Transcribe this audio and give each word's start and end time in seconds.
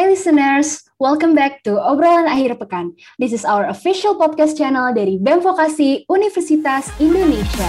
Hai 0.00 0.16
listeners, 0.16 0.88
welcome 0.96 1.36
back 1.36 1.60
to 1.60 1.76
Obrolan 1.76 2.24
Akhir 2.24 2.56
Pekan. 2.56 2.96
This 3.20 3.36
is 3.36 3.44
our 3.44 3.68
official 3.68 4.16
podcast 4.16 4.56
channel 4.56 4.96
dari 4.96 5.20
BEM 5.20 5.44
Vokasi 5.44 6.08
Universitas 6.08 6.88
Indonesia. 6.96 7.68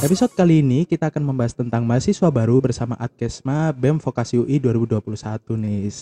Episode 0.00 0.32
kali 0.32 0.64
ini 0.64 0.88
kita 0.88 1.12
akan 1.12 1.28
membahas 1.28 1.52
tentang 1.52 1.84
mahasiswa 1.84 2.32
baru 2.32 2.64
bersama 2.64 2.96
Adkesma 2.96 3.68
BEM 3.76 4.00
Vokasi 4.00 4.40
UI 4.40 4.56
2021 4.64 5.60
nih. 5.60 5.92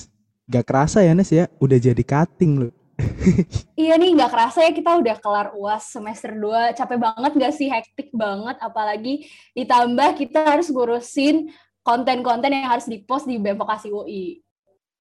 Gak 0.46 0.62
kerasa 0.70 1.02
ya 1.02 1.18
Nes 1.18 1.34
ya, 1.34 1.50
udah 1.58 1.82
jadi 1.82 2.02
cutting 2.06 2.70
loh. 2.70 2.83
Iya 3.74 3.98
nih, 3.98 4.14
nggak 4.14 4.30
kerasa 4.30 4.62
ya 4.62 4.70
kita 4.70 4.94
udah 5.00 5.16
kelar 5.18 5.46
UAS 5.58 5.90
semester 5.90 6.30
2. 6.30 6.78
Capek 6.78 6.98
banget 6.98 7.32
gak 7.34 7.54
sih? 7.54 7.66
Hektik 7.66 8.14
banget. 8.14 8.56
Apalagi 8.62 9.26
ditambah 9.52 10.14
kita 10.14 10.46
harus 10.46 10.70
ngurusin 10.70 11.50
konten-konten 11.82 12.54
yang 12.54 12.70
harus 12.70 12.86
dipost 12.86 13.26
di 13.26 13.36
BEM 13.36 13.58
Vokasi 13.58 13.90
UI. 13.90 14.40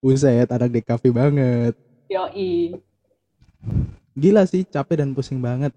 Buset, 0.03 0.49
anak 0.51 0.73
DKV 0.73 1.03
banget. 1.15 1.73
Yoi. 2.11 2.75
Gila 4.13 4.43
sih, 4.43 4.67
capek 4.67 4.99
dan 4.99 5.15
pusing 5.15 5.39
banget. 5.39 5.71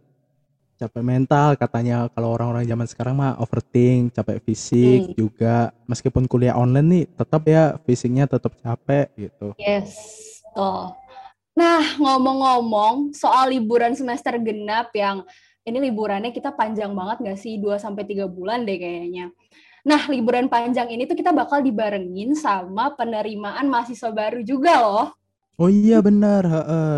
Capek 0.76 1.00
mental 1.00 1.56
katanya 1.56 2.04
kalau 2.12 2.36
orang-orang 2.36 2.68
zaman 2.68 2.84
sekarang 2.84 3.16
mah 3.16 3.40
overthink, 3.40 4.12
capek 4.12 4.44
fisik 4.44 5.08
Hmm. 5.08 5.14
juga. 5.16 5.56
Meskipun 5.88 6.28
kuliah 6.28 6.52
online 6.52 6.88
nih, 6.90 7.04
tetap 7.16 7.42
ya 7.48 7.80
fisiknya 7.88 8.28
tetap 8.28 8.52
capek 8.60 9.08
gitu. 9.16 9.56
Yes, 9.56 9.96
tuh. 10.52 10.92
Nah, 11.56 11.96
ngomong-ngomong 11.96 13.16
soal 13.16 13.48
liburan 13.56 13.96
semester 13.96 14.36
genap 14.36 14.92
yang 14.92 15.24
ini 15.64 15.88
liburannya 15.88 16.28
kita 16.28 16.52
panjang 16.52 16.92
banget 16.92 17.24
nggak 17.24 17.40
sih? 17.40 17.56
2 17.56 17.80
sampai 17.80 18.04
3 18.04 18.28
bulan 18.28 18.68
deh 18.68 18.76
kayaknya. 18.76 19.32
Nah, 19.80 20.04
liburan 20.12 20.52
panjang 20.52 20.92
ini 20.92 21.08
tuh 21.08 21.16
kita 21.16 21.32
bakal 21.32 21.64
dibarengin 21.64 22.36
sama 22.36 22.92
penerimaan 22.92 23.72
mahasiswa 23.72 24.12
baru 24.12 24.44
juga 24.44 24.84
loh. 24.84 25.16
Oh 25.56 25.72
iya 25.72 26.04
benar, 26.04 26.44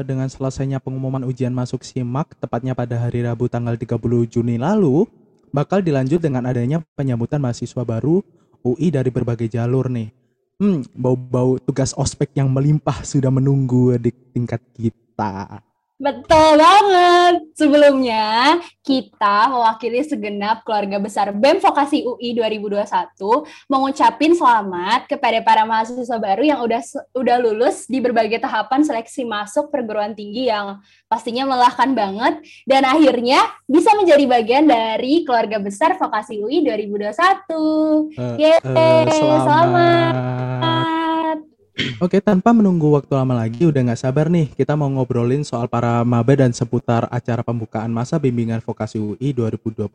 dengan 0.03 0.27
selesainya 0.27 0.83
pengumuman 0.83 1.23
ujian 1.23 1.55
masuk 1.55 1.87
SIMAK 1.87 2.43
tepatnya 2.43 2.75
pada 2.75 2.99
hari 2.99 3.23
Rabu 3.23 3.47
tanggal 3.47 3.79
30 3.79 4.27
Juni 4.27 4.59
lalu, 4.59 5.07
bakal 5.55 5.79
dilanjut 5.79 6.19
dengan 6.19 6.43
adanya 6.43 6.83
penyambutan 6.99 7.39
mahasiswa 7.39 7.87
baru 7.87 8.19
UI 8.67 8.91
dari 8.91 9.15
berbagai 9.15 9.47
jalur 9.47 9.87
nih. 9.87 10.11
Hmm, 10.59 10.83
bau-bau 10.91 11.55
tugas 11.63 11.95
ospek 11.95 12.35
yang 12.35 12.51
melimpah 12.51 13.07
sudah 13.07 13.31
menunggu 13.31 13.95
di 13.95 14.11
tingkat 14.11 14.59
kita. 14.75 15.63
Betul 15.99 16.63
banget. 16.63 17.59
Sebelumnya, 17.59 18.63
kita 18.87 19.51
mewakili 19.51 19.99
segenap 20.07 20.63
keluarga 20.63 21.03
besar 21.03 21.35
BEM 21.35 21.59
Vokasi 21.59 22.07
UI 22.07 22.39
2021 22.39 23.19
mengucapin 23.67 24.31
selamat 24.39 25.11
kepada 25.11 25.43
para 25.43 25.67
mahasiswa 25.67 26.19
baru 26.23 26.47
yang 26.47 26.63
udah 26.63 26.79
udah 27.19 27.37
lulus 27.43 27.91
di 27.91 27.99
berbagai 27.99 28.39
tahapan 28.39 28.87
seleksi 28.87 29.27
masuk 29.27 29.75
perguruan 29.75 30.15
tinggi 30.15 30.47
yang 30.47 30.79
pastinya 31.11 31.51
melelahkan 31.51 31.91
banget 31.99 32.47
dan 32.63 32.87
akhirnya 32.87 33.43
bisa 33.67 33.91
menjadi 33.99 34.23
bagian 34.31 34.71
dari 34.71 35.27
keluarga 35.27 35.59
besar 35.59 35.99
Vokasi 35.99 36.39
UI 36.39 36.63
2021. 36.63 38.15
Eh, 38.15 38.35
Yeay, 38.39 38.63
eh, 38.63 39.03
selamat. 39.19 40.15
selamat. 40.15 40.98
Oke, 42.03 42.19
tanpa 42.19 42.51
menunggu 42.51 42.91
waktu 42.91 43.15
lama 43.15 43.39
lagi, 43.39 43.63
udah 43.63 43.79
nggak 43.87 44.03
sabar 44.03 44.27
nih, 44.27 44.51
kita 44.51 44.75
mau 44.75 44.91
ngobrolin 44.91 45.47
soal 45.47 45.71
para 45.71 46.03
maba 46.03 46.35
dan 46.35 46.51
seputar 46.51 47.07
acara 47.07 47.47
pembukaan 47.47 47.95
masa 47.95 48.19
bimbingan 48.19 48.59
vokasi 48.59 48.99
UI 48.99 49.31
2021. 49.31 49.87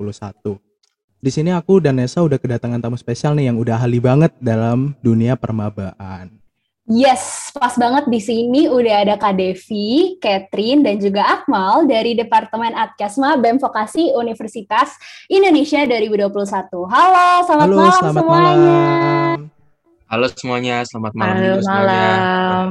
Di 1.23 1.31
sini 1.31 1.51
aku 1.55 1.83
dan 1.83 1.99
Nesa 1.99 2.23
udah 2.23 2.39
kedatangan 2.39 2.83
tamu 2.83 2.95
spesial 2.99 3.35
nih 3.35 3.51
yang 3.51 3.59
udah 3.59 3.79
ahli 3.79 3.99
banget 3.99 4.31
dalam 4.39 4.95
dunia 4.99 5.35
permabaan. 5.39 6.43
Yes, 6.83 7.47
pas 7.55 7.79
banget 7.79 8.11
di 8.11 8.19
sini 8.19 8.67
udah 8.67 9.07
ada 9.07 9.15
Kak 9.15 9.39
Devi, 9.39 10.19
Catherine, 10.19 10.83
dan 10.83 10.99
juga 10.99 11.23
Akmal 11.23 11.87
dari 11.87 12.11
Departemen 12.11 12.75
Adkesma 12.75 13.39
BEM 13.39 13.55
Vokasi 13.55 14.11
Universitas 14.19 14.91
Indonesia 15.31 15.79
2021. 15.87 16.27
Halo, 16.91 17.27
selamat 17.47 17.67
Halo, 17.71 17.75
malam 17.79 17.99
selamat 18.03 18.19
semuanya. 18.19 18.51
malam. 18.59 19.52
Halo 20.13 20.29
semuanya, 20.29 20.85
selamat 20.85 21.13
malam 21.17 21.35
Halo, 21.41 21.41
juga 21.41 21.61
semuanya. 21.65 21.89
malam. 21.89 22.65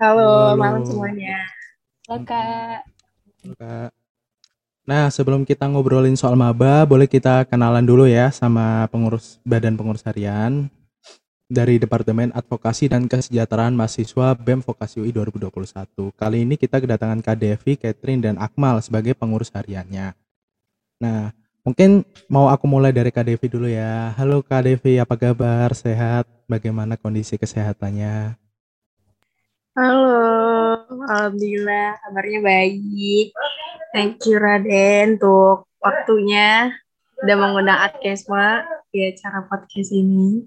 Halo, 0.00 0.24
Halo. 0.24 0.56
malam 0.56 0.82
semuanya. 0.88 1.36
Halo, 2.08 2.24
Kak. 2.24 2.80
Kak. 3.60 3.90
Nah, 4.88 5.12
sebelum 5.12 5.44
kita 5.44 5.68
ngobrolin 5.68 6.16
soal 6.16 6.40
maba, 6.40 6.88
boleh 6.88 7.04
kita 7.04 7.44
kenalan 7.44 7.84
dulu 7.84 8.08
ya 8.08 8.32
sama 8.32 8.88
pengurus 8.88 9.44
Badan 9.44 9.76
Pengurus 9.76 10.00
Harian 10.08 10.72
dari 11.52 11.76
Departemen 11.76 12.32
Advokasi 12.32 12.88
dan 12.88 13.04
Kesejahteraan 13.04 13.76
Mahasiswa 13.76 14.32
BEM 14.32 14.64
Vokasi 14.64 15.04
UI 15.04 15.12
2021. 15.12 16.16
Kali 16.16 16.48
ini 16.48 16.56
kita 16.56 16.80
kedatangan 16.80 17.20
Kak 17.20 17.36
Devi, 17.36 17.76
Catherine, 17.76 18.24
dan 18.24 18.40
Akmal 18.40 18.80
sebagai 18.80 19.12
pengurus 19.12 19.52
hariannya. 19.52 20.16
Nah, 20.96 21.36
mungkin 21.62 22.02
mau 22.26 22.50
aku 22.50 22.66
mulai 22.66 22.90
dari 22.90 23.14
Kak 23.14 23.26
Devi 23.26 23.46
dulu 23.46 23.70
ya. 23.70 24.10
Halo 24.18 24.42
Kak 24.42 24.66
Devi, 24.66 24.98
apa 24.98 25.14
kabar? 25.14 25.70
Sehat? 25.74 26.26
Bagaimana 26.50 26.98
kondisi 26.98 27.38
kesehatannya? 27.38 28.34
Halo, 29.72 30.84
Alhamdulillah 31.08 31.96
kabarnya 32.02 32.40
baik. 32.44 33.26
Thank 33.94 34.26
you 34.28 34.36
Raden 34.36 35.16
untuk 35.16 35.70
waktunya 35.80 36.74
udah 37.22 37.36
mengundang 37.38 37.78
Adkesma 37.88 38.66
di 38.90 39.08
acara 39.08 39.46
podcast 39.46 39.94
ini. 39.94 40.44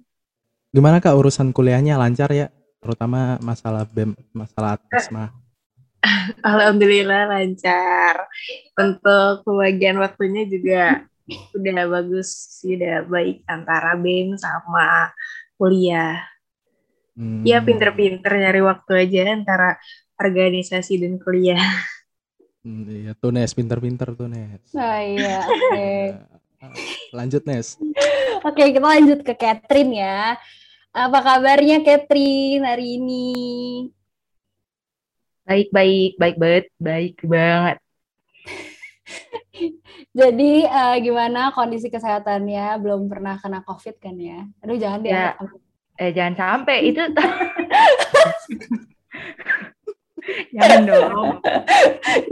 Gimana 0.75 0.99
Kak 0.99 1.15
urusan 1.15 1.55
kuliahnya 1.55 1.95
lancar 1.95 2.29
ya? 2.35 2.51
Terutama 2.83 3.39
masalah 3.41 3.87
BEM, 3.87 4.13
masalah 4.35 4.77
Adkesma. 4.77 5.44
Alhamdulillah 6.49 7.29
lancar. 7.29 8.27
Untuk 8.77 9.45
pembagian 9.45 9.97
waktunya 9.99 10.45
juga 10.45 11.05
udah 11.57 11.85
bagus, 11.89 12.61
udah 12.61 13.05
baik 13.09 13.41
antara 13.49 13.97
BEM 13.97 14.37
sama 14.37 15.09
kuliah. 15.57 16.21
Hmm. 17.15 17.47
Ya 17.47 17.63
pinter-pinter 17.63 18.27
nyari 18.27 18.61
waktu 18.61 18.91
aja 19.07 19.31
antara 19.31 19.79
organisasi 20.19 20.99
dan 20.99 21.15
kuliah. 21.17 21.63
Hmm, 22.65 22.81
iya, 22.89 23.13
tuh 23.13 23.29
Nes, 23.29 23.53
pinter-pinter 23.53 24.17
tuh 24.17 24.25
Nes. 24.25 24.61
Nah, 24.73 24.99
iya, 25.05 25.37
oke. 25.47 25.93
Lanjut 27.13 27.45
Nes. 27.45 27.77
Oke, 28.41 28.73
kita 28.73 28.81
lanjut 28.81 29.19
ke 29.21 29.33
Catherine 29.37 29.93
ya. 29.95 30.33
Apa 30.95 31.19
kabarnya 31.21 31.85
Catherine 31.85 32.65
hari 32.65 32.97
ini? 32.97 33.31
Baik, 35.45 35.69
baik, 35.69 36.17
baik 36.17 36.35
banget, 36.41 36.65
baik 36.81 37.21
banget. 37.21 37.77
Jadi 40.19 40.65
eh, 40.65 40.95
gimana 41.05 41.53
kondisi 41.53 41.93
kesehatannya? 41.93 42.81
Belum 42.81 43.05
pernah 43.05 43.37
kena 43.37 43.61
COVID 43.61 44.01
kan 44.01 44.17
ya? 44.17 44.41
Aduh, 44.65 44.73
jangan 44.81 45.05
deh. 45.05 45.13
Ya. 45.13 45.37
Eh 46.01 46.09
jangan 46.17 46.33
sampai 46.33 46.89
itu 46.89 46.97
jangan 50.57 50.81
dong. 50.89 51.37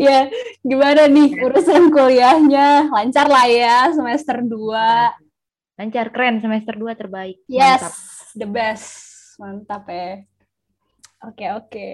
ya, 0.01 0.25
gimana 0.65 1.05
nih 1.05 1.37
urusan 1.37 1.93
kuliahnya? 1.93 2.89
Lancar 2.89 3.29
lah 3.29 3.45
ya 3.45 3.93
semester 3.93 4.41
2. 4.41 5.77
Lancar 5.77 6.09
keren 6.09 6.41
semester 6.41 6.73
2 6.81 6.97
terbaik. 6.97 7.37
Yes, 7.45 7.77
Mantap. 7.77 7.93
the 8.41 8.47
best. 8.49 8.89
Mantap 9.37 9.85
ya. 9.85 10.25
Oke, 11.29 11.45
oke. 11.53 11.89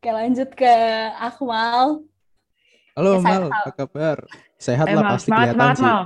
Oke, 0.00 0.16
lanjut 0.16 0.48
ke 0.56 0.72
Akmal. 1.20 2.08
Halo 2.96 3.10
Ya, 3.12 3.20
Mal, 3.20 3.42
apa 3.52 3.68
kabar? 3.84 4.16
Sehat 4.56 4.88
Eh, 4.88 4.96
lah 4.96 5.04
Mal, 5.04 5.12
pasti 5.12 5.28
semangat, 5.28 5.44
kelihatan 5.52 5.60
semangat, 5.60 5.76
sih. 5.76 5.84
Mal. 5.84 6.02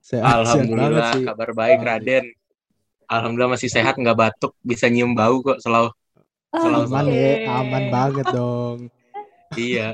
Sehat, 0.00 0.24
sehat 0.24 0.40
Alhamdulillah 0.40 1.10
sih. 1.12 1.24
kabar 1.28 1.50
baik 1.52 1.76
Oh. 1.76 1.84
Raden. 1.84 2.24
Alhamdulillah 3.04 3.52
masih 3.52 3.68
sehat 3.68 3.94
nggak 4.00 4.16
batuk 4.16 4.56
bisa 4.64 4.88
nyium 4.88 5.12
bau 5.12 5.44
kok 5.44 5.60
selalu 5.60 5.92
Selalu- 6.56 6.88
Aman 6.88 7.04
ya, 7.12 7.32
aman 7.52 7.84
banget 7.92 8.26
dong. 8.32 8.78
iya 9.60 9.92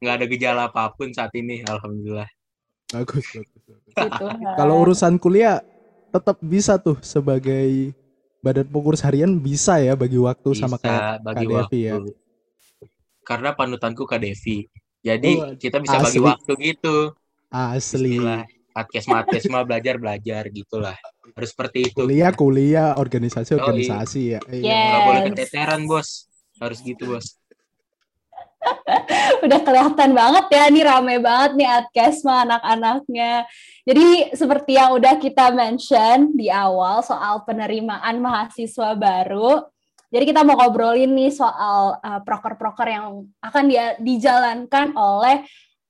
nggak 0.00 0.14
ada 0.16 0.26
gejala 0.32 0.62
apa 0.72 0.88
pun 0.96 1.12
saat 1.12 1.36
ini 1.36 1.60
Alhamdulillah. 1.68 2.32
Bagus, 2.96 3.28
bagus, 3.28 3.60
bagus. 3.68 3.92
Gitu. 3.92 4.26
Kalau 4.56 4.74
urusan 4.88 5.20
kuliah 5.20 5.60
tetap 6.16 6.40
bisa 6.40 6.80
tuh 6.80 6.96
sebagai 7.04 7.92
badan 8.40 8.64
pengurus 8.72 9.04
harian 9.04 9.36
bisa 9.36 9.76
ya 9.84 9.92
bagi 9.92 10.16
waktu 10.16 10.48
Bisa 10.56 10.64
sama 10.64 10.80
kayak 10.80 11.20
bagi 11.20 11.44
Kak 11.44 11.44
Devi 11.44 11.60
waktu. 11.60 11.84
ya. 11.84 12.24
Karena 13.26 13.50
panutanku 13.52 14.06
Kak 14.06 14.22
Devi. 14.22 14.62
Jadi 15.02 15.32
Oh, 15.34 15.50
kita 15.58 15.82
bisa 15.82 15.98
bagi 15.98 16.14
asli. 16.14 16.22
waktu 16.22 16.52
gitu. 16.62 16.96
Asli. 17.50 18.22
Bismillah. 18.22 18.42
Atkesma 18.70 19.24
atkesma 19.24 19.64
belajar 19.64 19.96
belajar 19.96 20.46
gitulah. 20.48 20.94
Harus 21.34 21.50
seperti 21.50 21.90
itu. 21.90 21.96
Kuliah, 21.98 22.30
kuliah, 22.30 22.94
organisasi, 22.94 23.56
Oh, 23.56 23.58
iya. 23.58 23.64
organisasi 23.66 24.20
ya. 24.30 24.40
Iya. 24.46 24.62
Yes. 24.62 24.84
Nggak 24.86 25.00
boleh 25.02 25.20
keteteran 25.32 25.80
bos. 25.88 26.08
Harus 26.60 26.78
gitu 26.80 27.02
bos. 27.10 27.26
Udah 29.46 29.60
kelihatan 29.62 30.10
banget 30.12 30.44
ya, 30.50 30.62
ini 30.68 30.80
rame 30.82 31.16
banget 31.22 31.50
nih 31.54 31.68
Adkesma 31.70 32.42
anak-anaknya. 32.44 33.46
Jadi 33.86 34.06
seperti 34.34 34.74
yang 34.74 34.90
udah 34.92 35.14
kita 35.16 35.54
mention 35.54 36.34
di 36.34 36.50
awal 36.50 37.00
soal 37.00 37.46
penerimaan 37.46 38.18
mahasiswa 38.18 38.98
baru, 38.98 39.62
jadi 40.10 40.24
kita 40.24 40.46
mau 40.46 40.54
ngobrolin 40.54 41.12
nih 41.12 41.34
soal 41.34 41.98
uh, 41.98 42.20
proker-proker 42.22 42.86
yang 42.86 43.26
akan 43.42 43.64
dia 43.66 43.98
dijalankan 43.98 44.94
oleh 44.94 45.42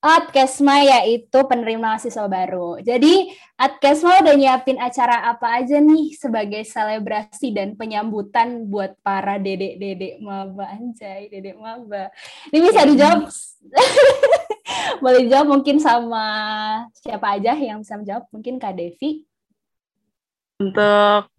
Adkesma 0.07 0.87
yaitu 0.87 1.41
penerima 1.51 1.99
mahasiswa 1.99 2.31
baru. 2.31 2.79
Jadi 2.79 3.33
Adkesma 3.59 4.23
udah 4.23 4.39
nyiapin 4.39 4.79
acara 4.79 5.27
apa 5.27 5.59
aja 5.59 5.83
nih 5.83 6.15
sebagai 6.15 6.63
selebrasi 6.63 7.51
dan 7.51 7.75
penyambutan 7.75 8.71
buat 8.71 8.95
para 9.03 9.41
dedek-dedek 9.41 10.23
maba 10.23 10.71
anjay, 10.79 11.27
dedek 11.27 11.59
maba. 11.59 12.15
Ini 12.55 12.59
bisa 12.63 12.87
dijawab 12.87 13.27
boleh 15.03 15.21
dijawab 15.27 15.49
mungkin 15.59 15.83
sama 15.83 16.25
siapa 16.95 17.41
aja 17.41 17.59
yang 17.59 17.83
bisa 17.83 17.99
menjawab? 17.99 18.31
Mungkin 18.31 18.63
Kak 18.63 18.79
Devi. 18.79 19.27
Untuk 20.63 21.36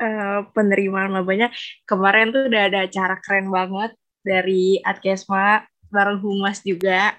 uh, 0.00 0.48
penerimaan 0.56 1.12
mabanya 1.12 1.52
kemarin 1.84 2.32
tuh 2.32 2.48
udah 2.48 2.62
ada 2.72 2.88
acara 2.88 3.20
keren 3.20 3.52
banget 3.52 3.92
dari 4.24 4.80
Adkesma 4.80 5.68
bareng 5.92 6.24
Humas 6.24 6.64
juga 6.64 7.14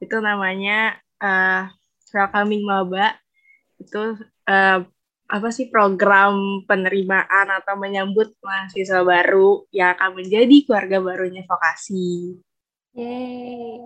itu 0.00 0.16
namanya 0.18 0.96
uh, 1.20 1.68
welcoming 2.10 2.64
maba 2.64 3.14
itu 3.76 4.16
uh, 4.48 4.80
apa 5.24 5.48
sih 5.50 5.72
program 5.72 6.62
penerimaan 6.68 7.48
atau 7.48 7.74
menyambut 7.80 8.36
mahasiswa 8.44 9.00
baru 9.02 9.64
yang 9.72 9.96
akan 9.96 10.20
menjadi 10.20 10.56
keluarga 10.68 11.00
barunya 11.00 11.42
vokasi. 11.48 12.38
Yeay. 12.92 13.80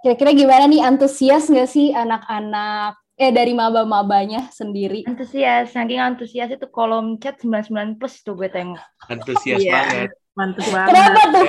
Kira-kira 0.00 0.32
gimana 0.32 0.64
nih 0.66 0.82
antusias 0.82 1.52
nggak 1.52 1.68
sih 1.68 1.92
anak-anak 1.92 2.96
eh 3.16 3.32
dari 3.32 3.52
maba-mabanya 3.52 4.52
sendiri? 4.52 5.04
Antusias, 5.04 5.72
saking 5.72 5.96
antusias 5.98 6.48
itu 6.48 6.66
kolom 6.68 7.16
chat 7.16 7.40
99 7.40 7.96
plus 7.96 8.20
tuh 8.20 8.36
gue 8.36 8.48
tengok. 8.48 8.80
Antusias 9.08 9.58
Iya. 9.58 9.72
banget. 9.72 10.10
Mantap 10.36 10.66
banget. 10.68 10.88
Kenapa 10.92 11.20
tuh? 11.26 11.44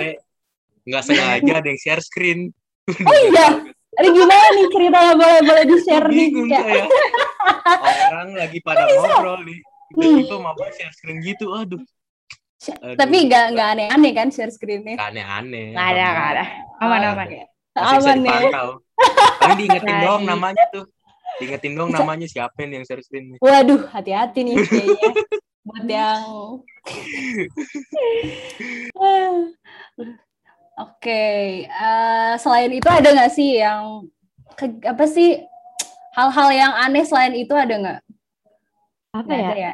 Nggak 0.88 1.04
sengaja 1.04 1.52
ada 1.54 1.68
yang 1.68 1.80
share 1.80 2.00
screen. 2.00 2.40
Oh 2.88 3.18
iya, 3.28 3.68
ini 4.00 4.08
gimana 4.10 4.48
nih 4.56 4.66
ceritanya 4.72 5.14
boleh 5.14 5.40
boleh 5.44 5.64
di 5.68 5.78
share 5.84 6.08
nih? 6.08 6.28
Ya. 6.48 6.88
Orang 8.08 8.32
lagi 8.34 8.60
pada 8.64 8.88
ngobrol 8.88 9.44
nih. 9.44 9.60
Tiba-tiba 9.90 10.36
mau 10.40 10.56
share 10.72 10.96
screen 10.96 11.20
gitu. 11.20 11.52
Aduh, 11.52 11.84
Aduh. 12.80 12.96
Tapi 12.96 13.28
nggak 13.28 13.46
nggak 13.52 13.68
aneh-aneh 13.76 14.12
kan 14.16 14.32
share 14.32 14.50
screennya? 14.50 14.96
aneh-aneh. 14.96 15.76
Nggak 15.76 15.88
ada, 15.92 16.06
nggak 16.08 16.28
ada. 16.32 16.46
Aman, 16.80 17.00
Nggak 17.04 17.12
aman. 17.12 17.28
bisa 17.28 17.84
Aman 17.84 18.18
ya. 18.18 18.24
dipantau. 18.24 18.70
Paling 19.38 19.58
diingetin 19.58 19.88
Baik. 19.92 20.04
doang 20.08 20.24
namanya 20.24 20.64
tuh. 20.72 20.86
Diingetin 21.38 21.78
doang 21.78 21.94
namanya 21.94 22.26
siapa 22.26 22.66
nih 22.66 22.82
yang 22.82 22.86
share 22.86 23.04
screen 23.06 23.36
nih. 23.36 23.40
Waduh, 23.42 23.86
hati-hati 23.94 24.42
nih 24.42 24.58
kayaknya 24.66 25.12
buat 25.62 25.86
yang. 25.86 26.26
Oke, 30.78 31.22
eh, 31.66 32.34
selain 32.38 32.70
itu 32.70 32.86
ada 32.86 33.10
nggak 33.10 33.34
sih 33.34 33.58
yang 33.62 34.06
ke- 34.54 34.86
apa 34.86 35.06
sih 35.10 35.42
hal-hal 36.14 36.50
yang 36.54 36.74
aneh 36.74 37.02
selain 37.06 37.34
itu 37.34 37.54
ada 37.58 37.74
nggak? 37.78 38.00
Apa 39.14 39.26
Nggak 39.26 39.42
ya? 39.42 39.50
ada 39.50 39.58
ya? 39.58 39.74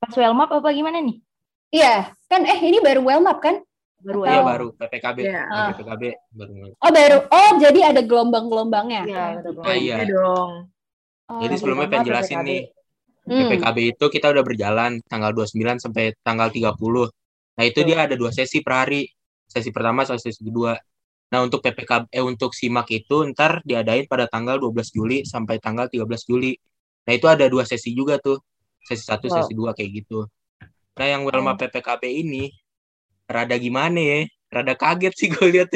Pas 0.00 0.12
well 0.16 0.36
map 0.36 0.52
apa 0.52 0.68
gimana 0.76 1.00
nih? 1.00 1.24
Iya, 1.72 2.12
kan 2.28 2.44
eh 2.44 2.60
ini 2.68 2.84
baru 2.84 3.00
well 3.00 3.24
map 3.24 3.40
kan? 3.40 3.64
Baru 4.04 4.20
Iya 4.22 4.36
Tahu. 4.36 4.44
baru 4.44 4.66
PPKB. 4.76 5.18
Iya. 5.18 5.42
Yang 5.42 5.66
PPKB 5.72 6.02
baru. 6.30 6.52
Oh 6.76 6.90
baru, 6.92 7.18
oh 7.26 7.50
jadi 7.56 7.80
ada 7.88 8.00
gelombang-gelombangnya. 8.00 9.02
Iya, 9.02 9.24
betul. 9.40 9.62
Ah, 9.62 9.72
iya. 9.74 9.94
Iya 9.96 10.06
dong. 10.12 10.50
Oh, 11.24 11.40
Jadi 11.40 11.54
sebelumnya 11.56 11.88
pengen 11.88 12.06
jelasin 12.06 12.36
PPKB. 12.36 12.46
nih. 12.46 12.60
hmm. 13.24 13.38
PPKB 13.48 13.76
itu 13.90 14.04
kita 14.12 14.26
udah 14.28 14.44
berjalan 14.44 14.92
tanggal 15.02 15.32
29 15.32 15.80
sampai 15.80 16.12
tanggal 16.20 16.52
30. 16.52 17.08
Nah, 17.54 17.64
itu 17.64 17.80
Betul. 17.80 17.88
dia 17.88 17.98
ada 17.98 18.14
dua 18.14 18.28
sesi 18.28 18.60
per 18.60 18.74
hari. 18.76 19.08
Sesi 19.44 19.70
pertama 19.70 20.04
sama 20.04 20.20
sesi 20.20 20.42
kedua. 20.42 20.76
Nah, 21.26 21.40
untuk 21.40 21.58
PPKB 21.58 22.12
eh 22.12 22.20
untuk 22.20 22.52
SIMAK 22.52 22.88
itu 22.94 23.16
ntar 23.32 23.64
diadain 23.64 24.04
pada 24.04 24.28
tanggal 24.28 24.60
12 24.60 24.92
Juli 24.92 25.24
sampai 25.24 25.56
tanggal 25.56 25.88
13 25.88 26.04
Juli. 26.22 26.52
Nah, 27.02 27.12
itu 27.12 27.24
ada 27.24 27.48
dua 27.48 27.64
sesi 27.64 27.90
juga 27.90 28.18
tuh. 28.18 28.36
Sesi 28.78 29.00
satu, 29.00 29.26
Wow. 29.26 29.36
sesi 29.40 29.52
dua 29.52 29.70
kayak 29.72 30.04
gitu. 30.04 30.28
Nah, 30.94 31.06
yang 31.08 31.24
Welma 31.24 31.56
PPKB 31.56 32.04
ini 32.06 32.52
rada 33.28 33.56
gimana 33.56 33.98
ya? 34.00 34.20
Rada 34.52 34.74
kaget 34.78 35.14
sih 35.18 35.28
gue 35.32 35.46
lihat 35.50 35.68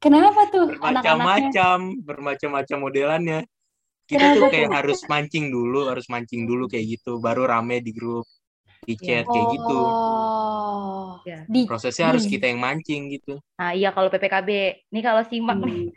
Kenapa 0.00 0.48
tuh 0.48 0.64
anak-anaknya? 0.80 1.52
bermacam-macam, 1.52 1.78
bermacam-macam 2.00 2.76
modelannya. 2.80 3.40
Kita 4.08 4.32
tuh 4.34 4.48
kayak 4.48 4.70
harus 4.74 4.98
mancing 5.06 5.52
dulu, 5.52 5.86
harus 5.86 6.08
mancing 6.10 6.42
dulu 6.48 6.66
kayak 6.66 6.98
gitu, 6.98 7.20
baru 7.20 7.46
rame 7.46 7.78
di 7.84 7.92
grup, 7.94 8.24
di 8.82 8.96
chat 8.96 9.28
kayak 9.28 9.46
gitu. 9.54 9.80
Oh, 9.86 11.20
Iya. 11.22 11.44
di 11.46 11.68
Prosesnya 11.68 12.10
harus 12.10 12.24
Hmm. 12.26 12.32
kita 12.32 12.44
yang 12.48 12.58
mancing 12.64 13.02
gitu. 13.12 13.38
Nah, 13.60 13.70
iya 13.76 13.92
kalau 13.92 14.08
PPKB. 14.08 14.50
Nih 14.90 15.02
kalau 15.04 15.22
simak 15.28 15.58
nih, 15.62 15.92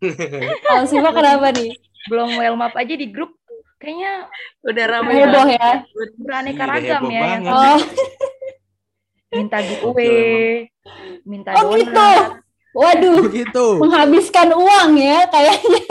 kalau 0.68 0.84
simak 0.86 1.12
kenapa 1.16 1.48
nih? 1.56 1.72
belum 2.06 2.36
well 2.36 2.56
map 2.60 2.74
aja 2.76 2.94
di 2.96 3.06
grup 3.12 3.32
kayaknya 3.80 4.28
Udah 4.60 4.84
ramai 4.92 5.14
Heboh 5.24 5.32
banget. 5.32 5.58
ya. 5.58 5.72
beraneka 6.20 6.62
Iya, 6.64 6.70
ragam 6.70 7.02
heboh 7.08 7.10
ya 7.10 7.20
banget. 7.24 7.54
Oh, 7.56 7.78
minta 9.30 9.58
Gokil 9.62 9.70
giveaway, 9.70 10.66
minta 11.22 11.50
oh 11.54 11.70
gitu. 11.72 11.86
donat. 11.90 12.42
Waduh, 12.70 13.18
Begitu. 13.26 13.66
menghabiskan 13.82 14.54
uang 14.54 14.90
ya 14.94 15.26
kayaknya. 15.26 15.82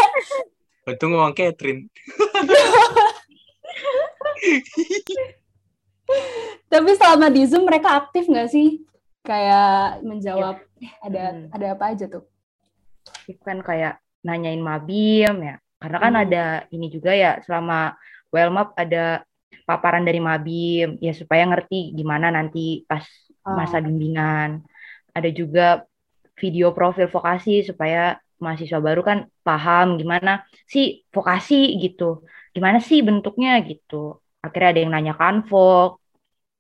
Untung 0.88 1.12
uang 1.12 1.36
Catherine. 1.36 1.92
Tapi 6.70 6.92
selama 6.96 7.28
di 7.30 7.44
Zoom 7.46 7.68
mereka 7.68 8.00
aktif 8.00 8.26
nggak 8.26 8.50
sih? 8.50 8.82
Kayak 9.22 10.00
menjawab 10.02 10.64
eh, 10.80 10.94
ada 11.04 11.24
Hmm. 11.36 11.52
ada 11.52 11.66
apa 11.76 11.86
aja 11.92 12.06
tuh? 12.08 12.24
Itu 13.28 13.42
kan 13.44 13.60
kayak 13.60 14.00
nanyain 14.24 14.64
mabim 14.64 15.36
ya. 15.44 15.56
Karena 15.80 15.98
kan 16.00 16.14
Hmm. 16.16 16.24
ada 16.24 16.44
ini 16.72 16.88
juga 16.88 17.12
ya 17.12 17.44
selama 17.44 17.94
well 18.32 18.50
map 18.50 18.72
ada 18.74 19.22
paparan 19.68 20.02
dari 20.02 20.18
mabim 20.18 20.98
ya 20.98 21.14
supaya 21.14 21.46
ngerti 21.46 21.94
gimana 21.94 22.32
nanti 22.32 22.88
pas 22.88 23.04
Oh. 23.04 23.29
Masa 23.57 23.81
bimbingan. 23.81 24.63
Ada 25.13 25.30
juga 25.34 25.84
video 26.40 26.72
profil 26.72 27.12
vokasi 27.12 27.68
supaya 27.68 28.18
mahasiswa 28.40 28.80
baru 28.80 29.04
kan 29.04 29.28
paham 29.44 30.00
gimana 30.00 30.48
sih 30.66 31.04
vokasi 31.12 31.76
gitu. 31.83 32.24
Gimana 32.56 32.80
sih 32.80 33.04
bentuknya 33.04 33.59
gitu. 33.66 34.18
Akhirnya 34.40 34.69
ada 34.71 34.80
yang 34.80 34.92
nanya 34.95 35.14
kanvok, 35.19 36.00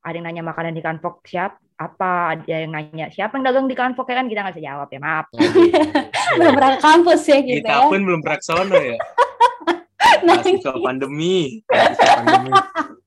ada 0.03 0.15
yang 0.15 0.27
nanya 0.27 0.43
makanan 0.43 0.75
di 0.75 0.83
kanvok 0.83 1.23
siap 1.23 1.55
apa, 1.79 2.35
ada 2.35 2.55
yang 2.67 2.75
nanya 2.75 3.07
siapa 3.07 3.39
yang 3.39 3.47
dagang 3.47 3.71
di 3.71 3.75
kanvok 3.79 4.03
ya 4.11 4.19
kan 4.19 4.27
kita 4.27 4.43
nggak 4.43 4.55
bisa 4.59 4.67
jawab 4.67 4.87
ya 4.91 4.99
maaf. 4.99 5.25
Belum 6.37 6.53
pernah 6.53 6.71
ke 6.75 6.81
kampus 6.83 7.21
ya 7.25 7.39
kita 7.39 7.63
Kita 7.63 7.73
ya. 7.73 7.89
pun 7.89 8.01
belum 8.05 8.19
pernah 8.21 8.41
sono 8.43 8.77
ya. 8.77 8.97
Nah, 10.19 10.41
Mahasiswa 10.41 10.73
pandemi. 10.83 11.63
Pandemi. 11.69 12.51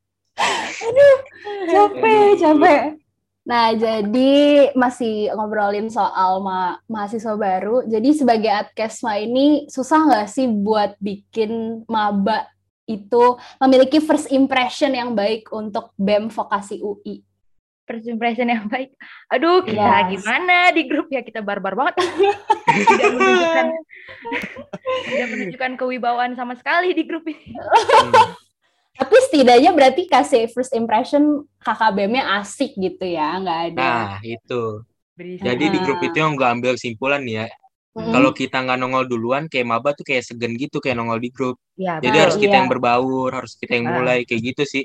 capek, 1.73 2.28
capek. 2.40 2.80
Nah, 3.42 3.75
jadi 3.75 4.70
masih 4.78 5.34
ngobrolin 5.34 5.90
soal 5.90 6.38
ma 6.38 6.78
mahasiswa 6.87 7.34
baru. 7.34 7.82
Jadi 7.90 8.14
sebagai 8.14 8.46
adkesma 8.54 9.18
ini 9.18 9.66
susah 9.66 10.06
nggak 10.06 10.28
sih 10.30 10.46
buat 10.46 10.94
bikin 11.02 11.82
maba 11.90 12.46
itu 12.87 13.34
memiliki 13.58 13.99
first 13.99 14.30
impression 14.30 14.94
yang 14.94 15.14
baik 15.18 15.50
untuk 15.50 15.90
BEM 15.99 16.30
Vokasi 16.30 16.78
UI? 16.78 17.22
First 17.82 18.06
impression 18.06 18.46
yang 18.46 18.70
baik. 18.70 18.94
Aduh, 19.26 19.66
kita 19.66 20.06
Yes. 20.06 20.22
gimana 20.22 20.70
di 20.70 20.87
grup 20.87 21.11
ya 21.11 21.26
kita 21.26 21.42
barbar 21.42 21.75
banget. 21.75 21.99
tidak 22.94 23.11
menunjukkan 23.11 23.66
tidak 25.11 25.26
menunjukkan 25.34 25.72
kewibawaan 25.82 26.32
sama 26.38 26.54
sekali 26.54 26.94
di 26.94 27.02
grup 27.02 27.26
ini. 27.26 27.58
Tapi 28.92 29.16
setidaknya 29.28 29.72
berarti 29.72 30.02
kasih 30.04 30.52
first 30.52 30.76
impression 30.76 31.49
KKBM-nya 31.64 32.44
asik 32.44 32.76
gitu 32.76 33.04
ya, 33.08 33.40
nggak 33.40 33.61
ada. 33.72 33.80
Nah, 33.80 34.12
itu. 34.20 34.84
Berisik. 35.16 35.44
Jadi 35.44 35.64
di 35.72 35.78
grup 35.80 36.00
itu 36.04 36.16
yang 36.20 36.37
gue 36.37 36.49
ambil 36.49 36.72
kesimpulan 36.76 37.20
nih 37.25 37.44
ya. 37.44 37.46
Mm-mm. 37.92 38.08
Kalau 38.08 38.30
kita 38.32 38.56
nggak 38.64 38.78
nongol 38.80 39.04
duluan, 39.04 39.49
kayak 39.52 39.68
maba 39.68 39.92
tuh 39.92 40.04
kayak 40.04 40.25
segan 40.25 40.56
gitu, 40.56 40.80
kayak 40.80 40.96
nongol 40.96 41.20
di 41.20 41.28
grup. 41.28 41.61
ya, 41.76 42.00
Jadi 42.00 42.16
harus 42.16 42.37
kita 42.40 42.56
iya. 42.56 42.61
yang 42.64 42.68
berbaur, 42.72 43.28
harus 43.32 43.52
kita 43.56 43.76
yang 43.76 43.92
Ah. 43.92 43.94
mulai 44.00 44.18
kayak 44.25 44.42
gitu 44.52 44.62
sih. 44.64 44.84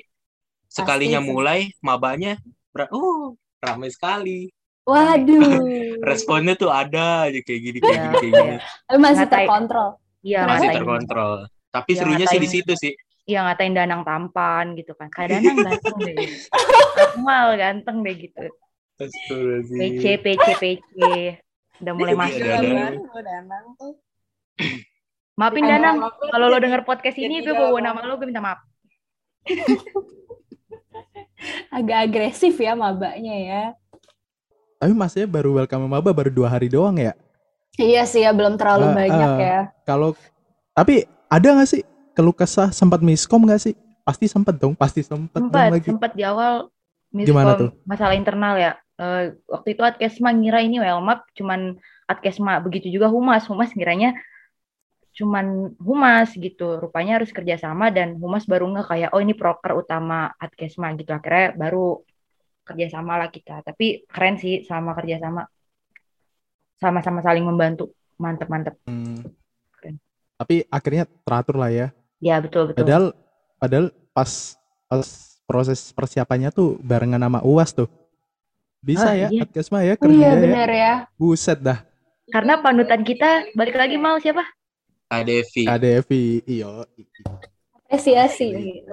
Sekalinya 0.67 1.23
sih. 1.23 1.27
mulai, 1.27 1.59
mabanya, 1.79 2.35
uh, 2.75 3.31
ramai 3.63 3.87
sekali. 3.91 4.51
Waduh. 4.83 5.39
Responnya 6.07 6.59
tuh 6.59 6.71
ada 6.71 7.27
aja 7.31 7.39
kayak 7.43 7.61
gini, 7.63 7.77
kayak 7.79 7.91
Iya, 7.91 8.03
gini, 8.03 8.15
kayak 8.19 8.33
gini. 8.35 8.55
Tapi 8.87 8.99
masih 8.99 9.27
terkontrol. 9.27 9.89
Iya? 10.23 10.41
Masih 10.47 10.67
terkontrol. 10.75 11.33
Tapi 11.71 11.91
Iya, 11.91 11.99
serunya 12.03 12.25
sih 12.27 12.39
di 12.39 12.49
situ 12.51 12.73
sih. 12.75 12.93
Iya, 13.27 13.43
ngatain 13.43 13.75
Danang 13.75 14.07
tampan 14.07 14.71
gitu 14.79 14.95
kan. 14.95 15.11
Kak 15.11 15.27
Danang 15.27 15.59
ganteng 15.59 15.99
deh. 15.99 16.15
Akmal 17.11 17.59
ganteng 17.59 17.99
deh 17.99 18.15
gitu. 18.15 18.39
PC. 18.95 19.27
PC, 20.23 20.45
PC. 20.57 20.63
Udah 21.83 21.93
mulai 21.93 22.15
Iya, 22.15 22.21
masuk. 22.23 22.39
Danang 23.19 23.65
tuh. 23.75 23.93
Maafin 25.37 25.67
Ada 25.67 25.71
Danang, 25.75 25.97
kalau 26.07 26.49
lo 26.49 26.57
denger 26.57 26.81
podcast 26.81 27.19
ini, 27.21 27.45
gue 27.45 27.53
bawa 27.53 27.77
nama 27.77 28.01
lo, 28.07 28.17
gue 28.17 28.25
minta 28.25 28.41
maaf. 28.41 28.63
Agak 31.77 32.09
agresif 32.09 32.57
ya 32.57 32.73
mabanya 32.73 33.35
ya. 33.37 33.63
Tapi 34.81 34.93
masnya 34.97 35.29
baru 35.29 35.61
welcome 35.61 35.85
maba 35.85 36.09
baru 36.09 36.33
dua 36.33 36.49
hari 36.49 36.71
doang 36.71 36.97
ya. 36.97 37.13
Iya 37.77 38.09
sih 38.09 38.25
ya 38.25 38.33
belum 38.33 38.57
terlalu 38.57 38.89
Ah, 38.89 38.93
banyak 38.97 39.29
ah. 39.29 39.37
ya. 39.37 39.59
Kalau 39.85 40.17
tapi 40.73 41.05
ada 41.29 41.47
nggak 41.53 41.69
sih 41.69 41.85
keluh 42.17 42.33
kesah 42.33 42.73
sempat 42.73 43.05
miskom 43.05 43.45
nggak 43.45 43.61
sih? 43.61 43.73
Pasti 44.01 44.25
sempat 44.25 44.57
dong, 44.57 44.73
pasti 44.73 45.05
sempat 45.05 45.37
dong 45.37 45.53
Sempat, 45.53 45.69
lagi. 45.69 45.85
sempat 45.85 46.11
di 46.17 46.23
awal 46.25 46.73
Gimana 47.13 47.53
miskom 47.53 47.61
tuh? 47.61 47.69
masalah 47.85 48.15
internal 48.17 48.57
ya. 48.57 48.71
Eh, 48.97 49.37
waktu 49.45 49.77
itu 49.77 49.81
Adkesma 49.85 50.33
ngira 50.33 50.65
ini 50.65 50.81
Wellmap, 50.81 51.29
cuman 51.37 51.77
Adkesma 52.09 52.57
begitu 52.57 52.89
juga 52.89 53.13
Humas. 53.13 53.45
Humas 53.45 53.69
ngiranya 53.77 54.17
cuman 55.13 55.77
Humas 55.77 56.33
gitu. 56.33 56.81
Rupanya 56.81 57.21
harus 57.21 57.29
kerjasama 57.29 57.93
dan 57.93 58.17
Humas 58.17 58.49
baru 58.49 58.65
nggak 58.73 58.87
kayak 58.89 59.09
oh 59.13 59.21
ini 59.21 59.37
proker 59.37 59.77
utama 59.77 60.33
Adkesma 60.41 60.97
gitu. 60.97 61.13
Akhirnya 61.13 61.53
baru 61.53 62.01
kerjasama 62.65 63.21
lah 63.21 63.29
kita. 63.29 63.61
Tapi 63.61 64.07
keren 64.09 64.41
sih 64.41 64.65
sama 64.65 64.97
kerjasama. 64.97 65.45
Sama-sama 66.81 67.21
saling 67.21 67.45
membantu. 67.45 67.93
Mantep-mantep. 68.17 68.77
Hmm. 68.89 69.21
Keren. 69.77 70.01
Tapi 70.41 70.65
akhirnya 70.69 71.05
teratur 71.21 71.57
lah 71.61 71.69
ya. 71.69 71.87
Ya 72.17 72.41
betul 72.41 72.71
betul. 72.71 72.81
Padahal 72.81 73.05
padahal 73.57 73.85
pas 74.11 74.57
pas 74.87 75.05
proses 75.45 75.91
persiapannya 75.91 76.49
tuh 76.49 76.75
barengan 76.81 77.21
sama 77.21 77.39
UAS 77.41 77.71
tuh. 77.71 77.89
Bisa 78.77 79.09
Ah, 79.09 79.15
ya, 79.15 79.27
iya. 79.29 79.43
Adkesma 79.43 79.81
ya 79.81 79.93
Iya 79.93 79.95
kerja 79.97 80.27
ya. 80.27 80.33
bener 80.37 80.69
ya. 80.69 80.93
Buset 81.15 81.59
dah. 81.59 81.81
Karena 82.27 82.59
panutan 82.59 83.01
kita 83.01 83.47
balik 83.53 83.73
lagi 83.73 83.95
mau 83.95 84.17
siapa? 84.17 84.43
KDV. 85.07 85.53
KDFI. 85.65 86.23
Iyo. 86.45 86.83
Apresiasi. 87.87 88.83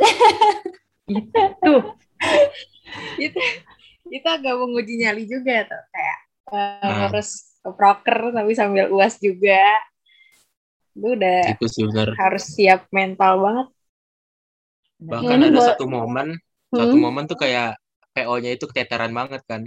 Tuh. 1.61 1.83
itu 3.19 3.41
itu 4.09 4.27
agak 4.27 4.55
menguji 4.55 4.97
nyali 4.97 5.27
juga 5.27 5.67
tuh 5.67 5.83
kayak 5.91 6.19
eh, 6.55 6.79
Ah. 6.81 7.09
harus 7.09 7.59
proker 7.61 8.31
tapi 8.31 8.53
sambil 8.55 8.89
uas 8.89 9.19
juga 9.19 9.59
itu 10.95 11.09
udah 11.19 11.39
Itu 11.55 11.67
sih 11.67 11.85
benar. 11.91 12.09
harus 12.17 12.45
siap 12.55 12.87
mental 12.91 13.43
banget 13.43 13.69
Bahkan 15.05 15.27
Ya, 15.27 15.37
ini 15.37 15.47
ada 15.53 15.59
buat- 15.59 15.69
satu 15.77 15.85
momen, 15.91 16.29
satu 16.71 16.95
Hmm. 16.97 17.03
momen 17.05 17.25
tuh 17.29 17.37
kayak 17.37 17.77
PO-nya 18.15 18.51
itu 18.55 18.65
keteteran 18.71 19.13
banget 19.13 19.43
kan. 19.45 19.67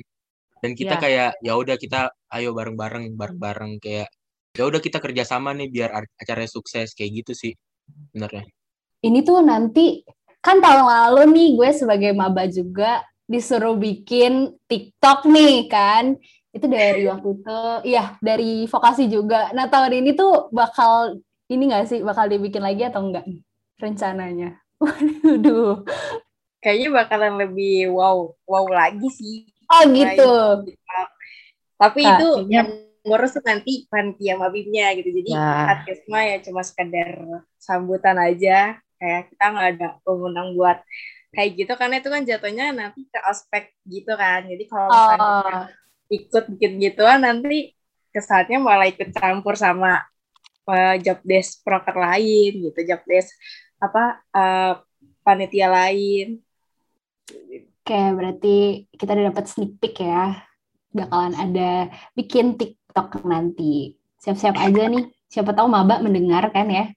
Dan 0.58 0.72
kita 0.74 0.98
Iya. 0.98 1.04
kayak 1.04 1.30
ya 1.46 1.54
udah 1.54 1.76
kita 1.78 2.10
ayo 2.34 2.50
bareng-bareng 2.58 3.14
bareng-bareng 3.14 3.78
kayak 3.78 4.10
ya 4.58 4.64
udah 4.66 4.82
kita 4.82 4.98
kerjasama 4.98 5.54
nih 5.54 5.70
biar 5.70 5.90
ar- 5.94 6.14
acaranya 6.18 6.50
sukses 6.50 6.98
kayak 6.98 7.22
gitu 7.22 7.38
sih 7.38 7.54
benernya. 8.16 8.48
Ini 9.06 9.20
tuh 9.22 9.46
nanti 9.46 10.02
kan 10.42 10.58
tahun 10.58 10.88
lalu 10.90 11.22
nih 11.36 11.48
gue 11.54 11.70
sebagai 11.76 12.12
maba 12.18 12.50
juga 12.50 13.06
disuruh 13.30 13.78
bikin 13.78 14.58
TikTok 14.66 15.30
nih 15.30 15.70
kan. 15.70 16.18
Itu 16.58 16.66
dari 16.66 17.04
waktu 17.06 17.30
itu, 17.38 17.60
iya 17.86 18.18
dari 18.20 18.66
vokasi 18.66 19.06
juga. 19.08 19.54
Nah 19.54 19.70
tahun 19.70 20.02
ini 20.02 20.18
tuh 20.18 20.50
bakal 20.50 21.22
ini 21.48 21.70
gak 21.72 21.86
sih 21.88 22.00
bakal 22.02 22.26
dibikin 22.28 22.66
lagi 22.66 22.84
atau 22.90 23.06
enggak 23.06 23.24
rencananya? 23.78 24.58
Waduh. 24.82 25.86
kayaknya 26.58 26.90
bakalan 26.90 27.38
lebih 27.38 27.94
wow 27.94 28.34
wow 28.50 28.66
lagi 28.68 29.08
sih 29.14 29.46
Oh 29.70 29.84
gitu. 29.94 30.34
tapi 31.78 32.02
Kak, 32.02 32.18
itu 32.18 32.30
yang 32.50 32.68
ngurus 33.06 33.38
nanti 33.46 33.86
panitia 33.88 34.36
mabimnya 34.36 34.92
gitu 34.98 35.10
jadi 35.22 35.32
Ya. 35.38 35.72
Adkesma 35.78 36.20
ya 36.28 36.38
cuma 36.44 36.62
sekedar 36.66 37.24
sambutan 37.62 38.18
aja 38.20 38.80
kayak 38.98 39.30
kita 39.32 39.44
nggak 39.54 39.68
ada 39.78 39.88
pemenang 40.02 40.58
buat 40.58 40.82
kayak 41.32 41.50
gitu 41.56 41.74
karena 41.78 41.96
itu 42.02 42.10
kan 42.10 42.24
jatuhnya 42.26 42.66
nanti 42.74 43.06
ke 43.08 43.20
aspek 43.22 43.64
gitu 43.86 44.12
kan 44.18 44.48
jadi 44.50 44.64
kalau 44.66 44.88
misalnya 44.90 45.22
Oh, 45.22 45.62
ikut 46.08 46.44
bikin 46.56 46.80
gituan 46.80 47.24
nanti 47.24 47.76
kesannya 48.12 48.58
malah 48.58 48.88
ikut 48.88 49.12
campur 49.14 49.60
sama 49.60 50.02
eh, 50.72 50.96
job 51.04 51.20
desk 51.24 51.62
proker 51.62 51.96
lain 51.96 52.72
gitu 52.72 52.80
job 52.88 53.04
desk 53.06 53.36
apa 53.78 54.24
eh, 54.34 54.74
panitia 55.22 55.68
lain 55.68 56.42
Oke, 57.88 58.04
berarti 58.20 58.84
kita 59.00 59.16
udah 59.16 59.32
dapat 59.32 59.48
sneak 59.48 59.80
peek 59.80 60.04
ya. 60.04 60.44
Bakalan 60.92 61.40
ada 61.40 61.88
bikin 62.20 62.60
TikTok 62.60 63.24
nanti. 63.24 63.96
Siap-siap 64.20 64.60
aja 64.60 64.92
nih. 64.92 65.08
Siapa 65.32 65.56
tahu 65.56 65.72
maba 65.72 66.04
mendengar 66.04 66.52
kan 66.52 66.68
ya. 66.68 66.92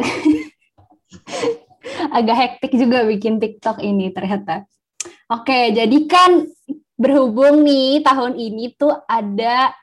Agak 2.16 2.36
hektik 2.36 2.72
juga 2.80 3.04
bikin 3.04 3.44
TikTok 3.44 3.84
ini 3.84 4.08
ternyata. 4.08 4.64
Oke, 5.28 5.76
jadi 5.76 5.98
kan 6.08 6.48
berhubung 7.02 7.66
nih 7.66 8.06
tahun 8.06 8.38
ini 8.38 8.78
tuh 8.78 8.94
ada 9.10 9.74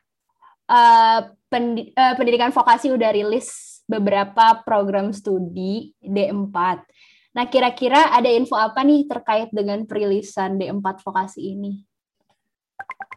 eh, 0.72 1.20
pendi- 1.52 1.92
eh, 1.92 2.14
pendidikan 2.16 2.56
vokasi 2.56 2.96
udah 2.96 3.12
rilis 3.12 3.80
beberapa 3.84 4.64
program 4.64 5.12
studi 5.12 5.92
D4. 6.00 6.80
Nah, 7.36 7.46
kira-kira 7.46 8.14
ada 8.16 8.30
info 8.32 8.56
apa 8.58 8.82
nih 8.86 9.06
terkait 9.06 9.50
dengan 9.52 9.84
perilisan 9.84 10.56
D4 10.56 11.04
vokasi 11.04 11.58
ini? 11.58 11.84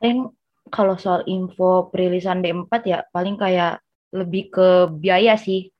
paling 0.02 0.34
kalau 0.72 0.98
soal 0.98 1.22
info 1.30 1.92
perilisan 1.92 2.42
D4 2.42 2.72
ya 2.88 2.98
paling 3.14 3.38
kayak 3.38 3.78
lebih 4.12 4.50
ke 4.52 4.68
biaya 4.90 5.38
sih. 5.38 5.70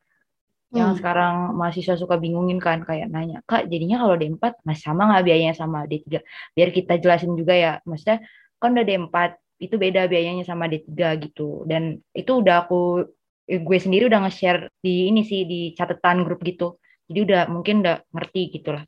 Yang 0.72 0.90
Hmm. 0.92 0.98
sekarang 1.04 1.34
mahasiswa 1.58 1.94
suka 2.00 2.16
bingungin 2.16 2.56
kan 2.56 2.80
kayak 2.80 3.12
nanya, 3.12 3.44
"Kak, 3.44 3.68
jadinya 3.68 4.00
kalau 4.00 4.16
D4 4.16 4.56
masih 4.64 4.82
sama 4.88 5.02
nggak 5.12 5.24
biayanya 5.28 5.54
sama 5.56 5.84
D3?" 5.84 6.24
Biar 6.56 6.68
kita 6.72 6.96
jelasin 6.96 7.32
juga 7.36 7.52
ya. 7.52 7.72
Maksudnya 7.84 8.24
kan 8.56 8.72
udah 8.72 8.84
D4 8.88 9.36
itu 9.60 9.74
beda 9.76 10.08
biayanya 10.08 10.44
sama 10.48 10.66
D3 10.72 11.14
gitu. 11.20 11.68
Dan 11.68 12.00
itu 12.16 12.32
udah 12.40 12.64
aku 12.66 13.04
eh, 13.52 13.60
gue 13.60 13.78
sendiri 13.78 14.08
udah 14.08 14.20
nge-share 14.24 14.72
di 14.80 15.12
ini 15.12 15.22
sih 15.28 15.44
di 15.44 15.60
catatan 15.76 16.24
grup 16.24 16.40
gitu. 16.40 16.80
Jadi 17.10 17.18
udah 17.28 17.42
mungkin 17.52 17.84
udah 17.84 17.96
ngerti 18.14 18.42
gitu 18.56 18.72
lah. 18.72 18.84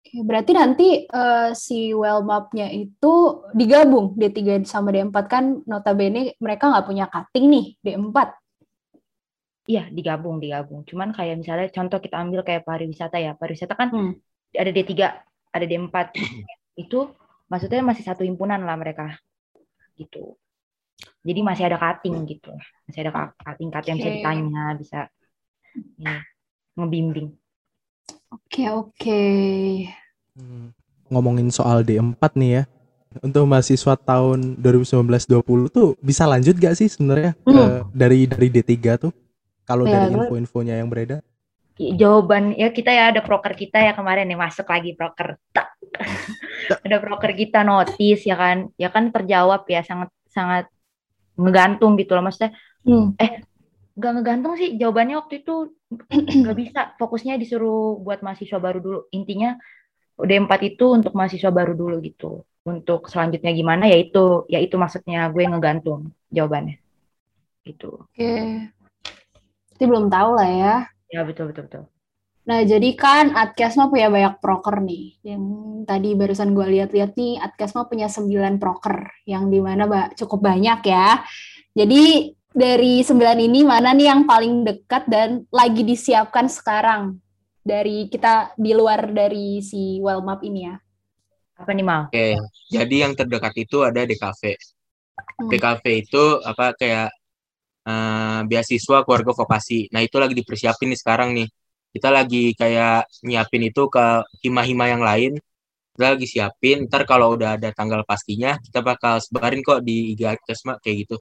Oke, 0.00 0.24
berarti 0.24 0.52
nanti 0.56 0.86
eh, 1.04 1.50
si 1.52 1.92
well 1.92 2.24
map-nya 2.24 2.72
itu 2.72 3.44
digabung 3.52 4.16
D3 4.16 4.64
sama 4.64 4.88
D4 4.96 5.16
kan 5.28 5.44
notabene 5.68 6.34
mereka 6.40 6.72
nggak 6.72 6.86
punya 6.88 7.04
cutting 7.12 7.46
nih 7.52 7.66
D4. 7.84 8.32
Iya, 9.68 9.92
digabung, 9.92 10.40
digabung. 10.40 10.82
Cuman 10.88 11.12
kayak 11.12 11.44
misalnya 11.44 11.68
contoh 11.68 12.00
kita 12.00 12.16
ambil 12.16 12.40
kayak 12.46 12.64
pariwisata 12.64 13.20
ya. 13.20 13.36
Pariwisata 13.36 13.74
kan 13.76 13.88
Hmm. 13.92 14.12
ada 14.56 14.70
D3, 14.72 14.92
ada 15.52 15.64
D4. 15.68 16.06
Itu 16.82 17.12
maksudnya 17.50 17.84
masih 17.84 18.04
satu 18.06 18.22
himpunan 18.24 18.62
lah 18.64 18.76
mereka. 18.80 19.20
Gitu. 19.98 20.34
Jadi 21.20 21.40
masih 21.44 21.64
ada 21.68 21.76
cutting 21.76 22.24
gitu. 22.28 22.52
Masih 22.88 23.00
ada 23.04 23.32
cutting-cutting 23.40 23.96
yang 23.96 24.00
bisa 24.00 24.10
ditanya, 24.16 24.64
bisa 24.76 24.98
ya, 26.00 26.24
ngebimbing. 26.76 27.36
Oke, 28.32 28.68
oke. 28.68 29.22
Hmm. 30.36 30.72
Ngomongin 31.10 31.50
soal 31.52 31.84
D4 31.84 32.32
nih 32.36 32.50
ya. 32.60 32.62
Untuk 33.26 33.42
mahasiswa 33.42 33.98
tahun 33.98 34.62
2019-20 34.62 35.66
tuh 35.66 35.98
bisa 35.98 36.30
lanjut 36.30 36.54
gak 36.54 36.78
sih 36.78 36.86
sebenarnya 36.86 37.34
Hmm. 37.42 37.90
dari 37.90 38.30
dari 38.30 38.48
D3 38.48 38.94
tuh? 38.96 39.10
Kalau 39.70 39.86
Ya, 39.86 40.02
dari 40.02 40.18
info-infonya 40.18 40.74
yang 40.82 40.90
beredar? 40.90 41.22
Jawaban 41.78 42.58
ya 42.58 42.68
kita 42.74 42.90
ya 42.92 43.14
ada 43.14 43.22
proker 43.22 43.54
kita 43.56 43.78
ya 43.80 43.94
kemarin 43.94 44.26
nih 44.26 44.36
masuk 44.36 44.66
lagi 44.66 44.92
proker. 44.98 45.38
Tak. 45.54 45.78
ada 46.86 46.96
proker 46.98 47.32
kita 47.38 47.62
notis 47.62 48.26
ya 48.26 48.34
kan. 48.34 48.68
Ya 48.74 48.90
kan 48.90 49.14
terjawab 49.14 49.64
ya 49.70 49.80
sangat 49.86 50.10
sangat 50.28 50.66
ngegantung 51.38 51.94
gitu 51.96 52.18
loh 52.18 52.26
maksudnya 52.26 52.52
Hmm. 52.80 53.12
Gak 54.00 54.12
ngegantung 54.16 54.56
sih 54.56 54.80
jawabannya 54.80 55.20
waktu 55.20 55.44
itu 55.44 55.76
nggak 56.40 56.56
bisa 56.56 56.80
fokusnya 56.96 57.36
disuruh 57.36 58.00
buat 58.00 58.24
mahasiswa 58.24 58.56
baru 58.56 58.78
dulu 58.80 58.98
intinya 59.12 59.60
D4 60.16 60.52
itu 60.64 60.84
untuk 60.88 61.12
mahasiswa 61.12 61.52
baru 61.52 61.76
dulu 61.76 62.00
gitu 62.00 62.48
untuk 62.64 63.08
selanjutnya 63.12 63.52
gimana 63.52 63.84
ya 63.88 64.00
itu 64.00 64.48
ya 64.48 64.60
itu 64.64 64.80
maksudnya 64.80 65.28
gue 65.28 65.44
ngegantung 65.44 66.12
jawabannya 66.32 66.80
gitu 67.68 68.08
Oke. 68.08 68.32
Itu 69.80 69.88
belum 69.88 70.12
tahu 70.12 70.36
lah 70.36 70.50
ya. 70.52 70.74
ya 71.08 71.24
betul 71.24 71.48
betul 71.48 71.64
betul 71.64 71.84
Nah, 72.40 72.66
jadi 72.66 72.96
kan 72.98 73.30
Adkesma 73.36 73.86
punya 73.92 74.10
banyak 74.10 74.42
proker 74.42 74.82
nih. 74.82 75.22
Yang 75.22 75.42
tadi 75.86 76.08
barusan 76.18 76.50
gue 76.50 76.66
lihat-lihat 76.66 77.12
nih, 77.14 77.38
Adkesma 77.38 77.86
punya 77.86 78.08
9 78.10 78.58
proker. 78.58 79.06
Yang 79.22 79.44
di 79.54 79.60
mana 79.62 79.84
ba- 79.86 80.10
cukup 80.18 80.50
banyak 80.50 80.80
ya. 80.82 81.22
Jadi 81.76 82.32
dari 82.50 83.06
9 83.06 83.38
ini 83.38 83.62
mana 83.62 83.94
nih 83.94 84.10
yang 84.10 84.26
paling 84.26 84.66
dekat 84.66 85.06
dan 85.06 85.46
lagi 85.54 85.86
disiapkan 85.86 86.50
sekarang? 86.50 87.22
Dari 87.62 88.08
kita 88.10 88.56
di 88.58 88.72
luar 88.74 89.12
dari 89.14 89.62
si 89.62 90.00
well 90.02 90.24
map 90.24 90.42
ini 90.42 90.66
ya. 90.66 90.74
apa 91.60 91.76
nih 91.76 91.84
mal 91.84 92.08
Oke, 92.08 92.40
jadi 92.72 92.96
yang 93.04 93.12
terdekat 93.12 93.52
itu 93.52 93.84
ada 93.84 94.08
DKV. 94.08 94.42
Hmm. 94.48 95.50
DKV 95.52 95.84
itu 95.92 96.22
apa 96.40 96.72
kayak 96.72 97.12
eh, 97.86 98.40
beasiswa 98.48 99.04
keluarga 99.06 99.32
vokasi. 99.32 99.88
Nah 99.94 100.00
itu 100.04 100.16
lagi 100.20 100.34
dipersiapin 100.36 100.92
nih 100.92 101.00
sekarang 101.00 101.30
nih. 101.36 101.48
Kita 101.90 102.08
lagi 102.14 102.54
kayak 102.54 103.10
nyiapin 103.26 103.66
itu 103.66 103.82
ke 103.90 104.04
hima-hima 104.46 104.84
yang 104.90 105.02
lain. 105.02 105.32
Kita 105.94 106.14
lagi 106.14 106.26
siapin. 106.30 106.86
Ntar 106.86 107.02
kalau 107.02 107.34
udah 107.34 107.58
ada 107.58 107.74
tanggal 107.74 108.06
pastinya, 108.06 108.54
kita 108.62 108.78
bakal 108.80 109.18
sebarin 109.18 109.60
kok 109.60 109.82
di 109.82 110.14
IG 110.14 110.22
Adkesma 110.22 110.78
kayak 110.78 110.96
gitu. 111.06 111.16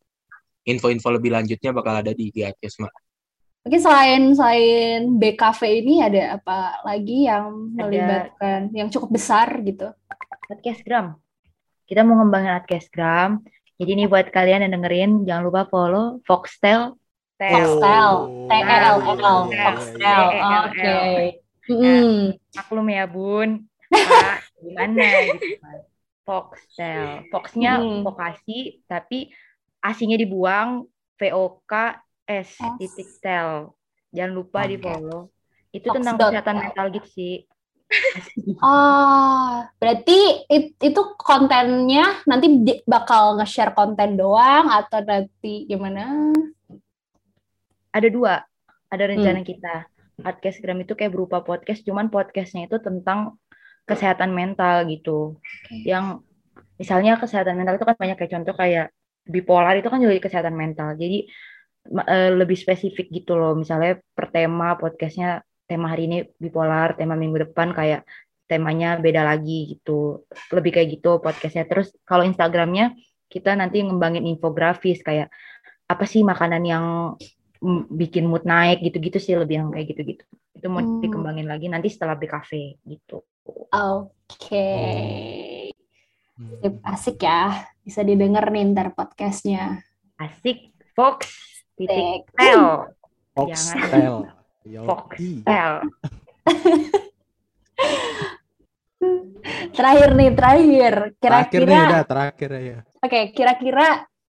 Info-info 0.69 1.09
lebih 1.09 1.33
lanjutnya 1.33 1.73
bakal 1.73 2.05
ada 2.05 2.13
di 2.13 2.29
IG 2.29 2.45
Adkesma. 2.45 2.87
Mungkin 3.65 3.81
selain 3.81 4.21
selain 4.37 5.19
BKV 5.19 5.61
ini 5.83 5.99
ada 5.99 6.39
apa 6.39 6.79
lagi 6.87 7.27
yang 7.27 7.75
Ada- 7.75 7.81
melibatkan 7.81 8.59
yang 8.71 8.87
cukup 8.87 9.19
besar 9.19 9.51
gitu? 9.65 9.89
Adcastgram. 10.49 11.17
Kita 11.85 12.05
mau 12.05 12.21
ngembangin 12.21 12.53
Adcastgram. 12.55 13.41
Jadi 13.79 13.91
nih 13.95 14.07
buat 14.11 14.27
kalian 14.27 14.67
yang 14.67 14.73
dengerin, 14.75 15.11
jangan 15.23 15.43
lupa 15.47 15.63
follow 15.65 16.19
Foxtel. 16.27 16.99
Tel. 17.39 17.79
Foxtel, 17.79 18.11
T 18.45 18.51
E 18.51 18.59
L 18.59 18.83
L, 18.83 18.97
Oh. 19.23 19.41
Foxtel. 19.47 20.23
Oke. 20.67 20.95
Maklum 22.51 22.87
ya 22.91 23.05
bun, 23.07 23.49
Pak, 23.89 24.37
gimana 24.59 25.07
gitu 25.31 25.47
kan. 25.63 25.79
Foxtel. 26.27 27.23
Foxnya 27.31 27.79
Hmm. 27.79 28.03
vokasi, 28.03 28.83
tapi 28.83 29.31
asinya 29.79 30.19
dibuang, 30.19 30.83
VOK 31.15 31.71
S 32.27 32.59
S. 32.59 32.59
titik 32.77 33.09
tel. 33.23 33.71
Jangan 34.11 34.33
lupa 34.35 34.67
di 34.67 34.75
follow. 34.75 35.31
Itu 35.71 35.87
tentang 35.89 36.19
kesehatan 36.19 36.55
mental 36.59 36.85
gitu 36.91 37.07
sih. 37.07 37.33
Oh, 38.61 39.65
berarti 39.81 40.45
it- 40.45 40.77
itu 40.77 41.01
kontennya 41.17 42.21
nanti 42.29 42.47
di- 42.61 42.83
bakal 42.85 43.41
nge-share 43.41 43.73
konten 43.73 44.13
doang 44.13 44.69
atau 44.69 45.01
nanti 45.01 45.65
gimana? 45.65 46.29
Ada 47.89 48.07
dua, 48.13 48.45
ada 48.93 49.03
Hmm. 49.05 49.11
rencana 49.17 49.41
kita. 49.41 49.75
Podcastgram 50.19 50.83
itu 50.83 50.93
kayak 50.93 51.15
berupa 51.15 51.41
podcast, 51.41 51.81
cuman 51.81 52.11
podcastnya 52.11 52.67
itu 52.67 52.77
tentang 52.77 53.39
kesehatan 53.89 54.35
mental 54.35 54.85
gitu. 54.85 55.39
Yang 55.71 56.21
misalnya 56.77 57.17
kesehatan 57.17 57.57
mental 57.57 57.79
itu 57.79 57.87
kan 57.87 57.97
banyak 57.97 58.17
kayak 58.19 58.33
contoh 58.37 58.53
kayak 58.53 58.93
bipolar 59.25 59.79
itu 59.79 59.89
kan 59.89 59.97
juga 59.97 60.19
kesehatan 60.21 60.53
mental. 60.53 60.93
Jadi 60.93 61.25
eh, 61.89 62.31
lebih 62.35 62.59
spesifik 62.59 63.09
gitu 63.09 63.33
loh. 63.39 63.55
Misalnya 63.57 63.97
per 64.13 64.29
tema 64.29 64.75
podcastnya 64.77 65.41
tema 65.69 65.93
hari 65.93 66.09
ini 66.09 66.17
bipolar, 66.41 66.97
tema 66.97 67.13
minggu 67.13 67.45
depan 67.45 67.77
kayak 67.77 68.01
temanya 68.49 68.97
beda 68.97 69.21
lagi 69.21 69.77
gitu. 69.77 70.25
Lebih 70.49 70.73
kayak 70.73 70.89
gitu 70.97 71.21
podcastnya. 71.21 71.69
Terus 71.69 71.93
kalau 72.01 72.25
Instagramnya 72.25 72.97
kita 73.29 73.53
nanti 73.53 73.85
ngembangin 73.85 74.25
infografis 74.25 75.05
kayak 75.05 75.29
apa 75.85 76.03
sih 76.09 76.25
makanan 76.25 76.65
yang 76.65 76.85
bikin 77.93 78.25
mood 78.25 78.41
naik 78.49 78.81
gitu-gitu 78.81 79.21
sih 79.21 79.37
lebih 79.37 79.61
yang 79.61 79.69
kayak 79.69 79.93
gitu-gitu. 79.93 80.25
Itu 80.57 80.65
mau 80.73 80.81
Hmm. 80.81 80.97
dikembangin 81.05 81.45
lagi 81.45 81.69
nanti 81.69 81.93
setelah 81.93 82.17
BKV 82.17 82.81
gitu. 82.89 83.21
Oke. 83.69 84.69
Hmm. 86.39 86.57
Sip, 86.65 86.75
Asik 86.81 87.21
ya. 87.21 87.69
Bisa 87.85 88.01
didengar 88.01 88.49
nih 88.49 88.65
ntar 88.73 88.97
podcastnya. 88.97 89.85
Asik 90.17 90.73
Fox 90.97 91.29
Tik. 91.77 91.85
titik. 91.85 92.21
Yo, 92.39 92.89
Fox 93.37 93.75
i. 94.67 95.43
tel. 95.45 95.73
Terakhir 99.69 100.09
nih, 100.11 100.29
terakhir. 100.35 100.93
Terakhir 101.23 101.61
nih 101.63 101.71
Kira-kira, 101.71 101.87
udah 101.87 102.03
terakhir 102.03 102.49
ya. 102.59 102.79
oke, 102.99 103.19
kira-kira 103.31 103.87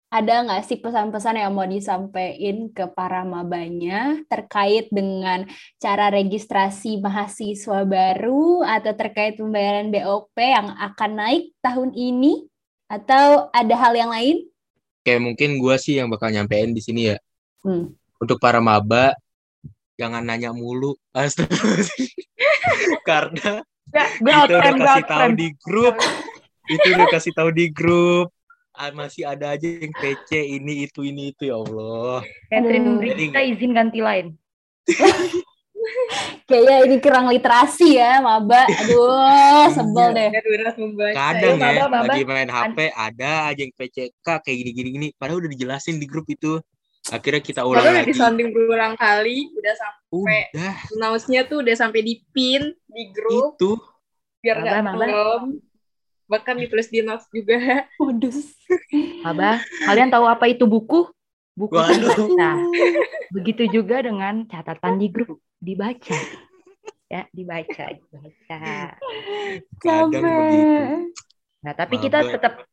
ada 0.09 0.35
nggak 0.47 0.63
sih 0.65 0.79
pesan-pesan 0.79 1.37
yang 1.37 1.51
mau 1.51 1.67
disampaikan 1.67 2.71
ke 2.71 2.85
para 2.93 3.21
mabanya 3.27 4.15
terkait 4.31 4.87
dengan 4.89 5.43
cara 5.77 6.07
registrasi 6.07 7.03
mahasiswa 7.03 7.83
baru 7.83 8.63
atau 8.63 8.93
terkait 8.95 9.35
pembayaran 9.35 9.91
BOP 9.91 10.37
yang 10.39 10.71
akan 10.71 11.11
naik 11.19 11.51
tahun 11.59 11.91
ini? 11.93 12.47
Atau 12.85 13.49
ada 13.49 13.75
hal 13.75 13.93
yang 13.97 14.13
lain? 14.13 14.45
Kayak 15.05 15.21
mungkin 15.25 15.49
gua 15.61 15.77
sih 15.77 15.97
yang 15.97 16.09
bakal 16.09 16.29
nyampein 16.33 16.73
di 16.73 16.81
sini 16.81 17.13
ya. 17.13 17.17
Hmm. 17.65 17.93
Untuk 18.21 18.39
para 18.39 18.61
maba, 18.63 19.13
jangan 19.99 20.23
nanya 20.23 20.51
mulu. 20.51 20.95
Karena 23.07 23.63
Gue 23.95 24.33
kita 24.33 24.59
udah 24.59 24.73
kasih 24.75 25.05
tahu 25.07 25.29
di 25.37 25.47
grup. 25.61 25.95
Itu 26.65 26.87
udah 26.97 27.07
kasih 27.13 27.31
tahu 27.35 27.49
di 27.53 27.65
grup. 27.71 28.27
Masih 28.75 29.23
ada 29.23 29.55
aja 29.55 29.63
yang 29.63 29.93
PC 29.95 30.59
ini 30.59 30.83
itu 30.83 30.99
ini 31.07 31.31
itu 31.31 31.47
ya 31.47 31.55
Allah. 31.55 32.19
Catherine 32.51 32.83
Aduh. 32.83 32.99
Brigita 32.99 33.39
izin 33.39 33.71
ganti 33.71 33.99
lain. 34.03 34.35
Kayaknya 36.45 36.75
ini 36.85 36.95
kurang 37.01 37.25
literasi 37.29 37.97
ya, 37.97 38.21
maba. 38.21 38.65
Aduh, 38.69 39.65
sebel 39.73 40.13
deh. 40.13 40.29
Membaca. 40.77 41.13
Kadang 41.13 41.57
Maba, 41.57 41.73
ya, 41.73 41.85
maba. 41.89 42.05
lagi 42.09 42.21
main 42.25 42.49
HP 42.49 42.77
ada 42.93 43.31
aja 43.49 43.61
yang 43.65 43.73
PCK 43.73 44.27
kayak 44.43 44.57
gini 44.61 44.71
gini 44.73 44.89
gini. 44.93 45.07
Padahal 45.17 45.41
udah 45.45 45.51
dijelasin 45.53 45.97
di 45.97 46.05
grup 46.09 46.25
itu. 46.29 46.61
Akhirnya 47.05 47.37
kita 47.37 47.61
ulang 47.61 47.79
Padahal 47.79 47.93
udah 47.93 48.01
lagi. 48.01 48.11
disounding 48.11 48.49
berulang 48.49 48.93
kali, 48.95 49.37
udah 49.53 49.73
sampai 49.77 50.39
Udah 50.51 50.73
announce-nya 50.89 51.41
tuh 51.45 51.61
udah 51.61 51.75
sampai 51.75 52.01
di 52.01 52.25
pin 52.33 52.73
di 52.87 53.03
grup 53.09 53.53
itu. 53.55 53.77
biar 54.41 54.57
nggak 54.57 54.81
belum. 54.91 55.41
Bahkan 56.25 56.55
ditulis 56.57 56.89
di 56.89 57.05
notes 57.05 57.29
juga. 57.29 57.57
Modus. 58.01 58.57
Abah, 59.21 59.61
kalian 59.85 60.09
tahu 60.09 60.25
apa 60.25 60.49
itu 60.49 60.65
buku? 60.65 61.05
Buku 61.53 61.73
Waduh. 61.73 61.93
dibaca. 61.93 62.51
Begitu 63.31 63.63
juga 63.69 64.01
dengan 64.01 64.43
catatan 64.45 64.97
di 64.97 65.07
grup 65.07 65.37
dibaca. 65.57 66.17
Ya, 67.05 67.29
dibaca, 67.29 67.85
dibaca. 67.85 68.57
Kadang 69.77 70.09
begitu. 70.09 70.81
Nah, 71.61 71.73
tapi 71.73 71.95
kita 71.97 72.25
tetap 72.27 72.65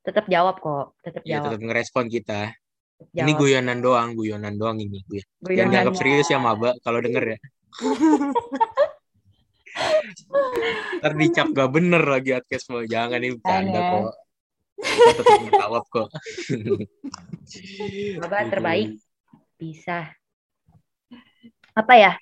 tetap 0.00 0.24
jawab 0.28 0.60
kok, 0.60 0.96
tetap 1.00 1.22
Ya 1.24 1.40
jawab. 1.40 1.44
tetap 1.48 1.60
ngerespon 1.60 2.06
kita. 2.06 2.52
Tetap 3.00 3.16
Ini 3.16 3.32
jawab. 3.32 3.40
guyonan 3.40 3.78
doang, 3.80 4.08
guyonan 4.12 4.54
doang 4.54 4.76
ini. 4.78 4.98
Guyon. 5.08 5.24
Guyonan. 5.40 5.56
Jangan 5.56 5.72
dianggap 5.72 5.94
serius 5.96 6.28
ya 6.28 6.38
maba 6.38 6.70
kalau 6.84 7.00
denger 7.00 7.24
ya. 7.34 7.38
Ntar 11.00 11.12
dicap 11.16 11.46
gak 11.54 11.70
bener 11.72 12.02
lagi 12.04 12.30
adcast 12.36 12.68
mau. 12.68 12.82
Jangan 12.84 13.18
ini 13.22 13.36
bercanda 13.38 13.72
Jangan. 13.72 13.92
kok. 14.04 14.14
Kita 14.80 15.12
tetap 15.16 15.38
menjawab 15.44 15.84
kok. 15.88 16.08
Maba 18.20 18.38
terbaik 18.48 18.88
bisa. 19.56 20.12
Apa 21.72 21.94
ya? 21.96 22.12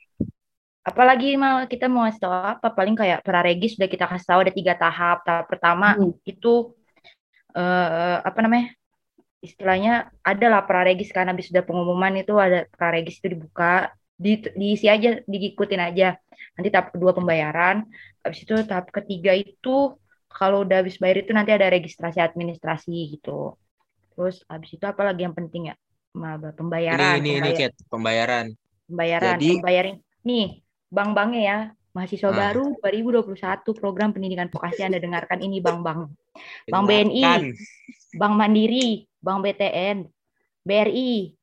Apalagi 0.83 1.37
mau 1.37 1.61
kita 1.69 1.85
mau 1.87 2.07
ngasih 2.07 2.23
tahu 2.23 2.33
apa? 2.33 2.69
Paling 2.73 2.97
kayak 2.97 3.21
praregis 3.21 3.77
sudah 3.77 3.89
kita 3.91 4.09
kasih 4.09 4.27
tahu 4.27 4.41
ada 4.47 4.53
tiga 4.55 4.75
tahap. 4.75 5.21
Tahap 5.27 5.47
pertama 5.51 5.95
Hmm. 5.95 6.15
itu 6.25 6.73
eh 7.53 8.17
apa 8.23 8.39
namanya? 8.41 8.78
Istilahnya 9.39 10.11
adalah 10.27 10.67
praregis 10.67 11.15
karena 11.15 11.31
habis 11.31 11.47
sudah 11.51 11.63
pengumuman 11.63 12.11
itu 12.19 12.35
ada 12.37 12.67
praregis 12.75 13.23
itu 13.23 13.39
dibuka, 13.39 13.95
di, 14.19 14.43
diisi 14.59 14.91
aja, 14.91 15.23
diikutin 15.23 15.79
aja. 15.79 16.19
Nanti 16.59 16.69
tahap 16.75 16.91
kedua 16.91 17.15
pembayaran, 17.15 17.87
habis 18.27 18.43
itu 18.43 18.55
tahap 18.67 18.91
ketiga 18.91 19.31
itu 19.31 19.95
kalau 20.27 20.67
udah 20.67 20.83
habis 20.83 20.99
bayar 20.99 21.23
itu 21.23 21.31
nanti 21.31 21.55
ada 21.55 21.71
registrasi 21.71 22.19
administrasi 22.19 23.15
gitu. 23.15 23.55
Terus 24.19 24.43
habis 24.51 24.75
itu 24.75 24.83
apa 24.83 25.07
lagi 25.07 25.23
yang 25.23 25.35
penting 25.39 25.71
ya? 25.71 25.75
Maba, 26.19 26.51
pembayaran, 26.51 26.99
Ini 26.99 27.19
ini 27.23 27.31
ini 27.31 27.39
pembayar- 27.39 27.55
Kat, 27.55 27.73
pembayaran. 27.87 28.47
pembayaran, 28.91 29.31
Jadi- 29.39 29.55
pembayarin. 29.63 29.97
Nih, 30.27 30.47
bank-banknya 30.91 31.43
ya, 31.47 31.59
mahasiswa 31.95 32.31
Ah. 32.31 32.35
baru 32.35 32.75
2021 32.83 33.71
program 33.71 34.11
pendidikan 34.11 34.51
vokasi 34.51 34.83
Anda 34.83 34.99
dengarkan 34.99 35.39
ini 35.39 35.63
bank-bank. 35.63 36.11
Bank 36.69 36.85
BNI. 36.89 37.25
Bank 38.17 38.35
Mandiri, 38.41 39.05
Bank 39.21 39.45
BTN, 39.45 40.09
BRI, 40.65 41.37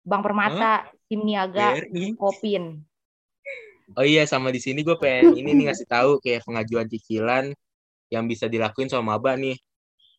Bank 0.00 0.22
Permata, 0.24 0.88
Tim 1.04 1.20
Niaga, 1.28 1.76
BRI. 1.76 2.16
Kopin. 2.16 2.80
Oh 3.96 4.04
iya 4.04 4.28
sama 4.28 4.52
di 4.52 4.60
sini 4.60 4.84
gue 4.84 4.96
pengen 5.00 5.32
ini 5.40 5.56
nih 5.56 5.64
ngasih 5.72 5.88
tahu 5.88 6.20
kayak 6.20 6.44
pengajuan 6.44 6.88
cicilan 6.88 7.52
yang 8.12 8.24
bisa 8.28 8.48
dilakuin 8.48 8.88
sama 8.88 9.16
maba 9.16 9.36
nih. 9.36 9.56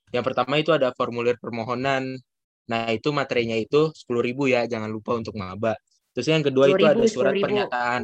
Yang 0.10 0.24
pertama 0.34 0.58
itu 0.58 0.74
ada 0.74 0.90
formulir 0.94 1.38
permohonan. 1.38 2.18
Nah 2.70 2.94
itu 2.94 3.10
materinya 3.10 3.58
itu 3.58 3.90
10.000 3.94 4.34
ya, 4.50 4.62
jangan 4.70 4.90
lupa 4.90 5.18
untuk 5.18 5.38
maba. 5.38 5.78
Terus 6.14 6.30
yang 6.30 6.46
kedua 6.46 6.70
itu 6.70 6.82
10.000, 6.82 6.94
ada 6.94 7.06
surat 7.10 7.34
10.000. 7.34 7.46
pernyataan. 7.46 8.02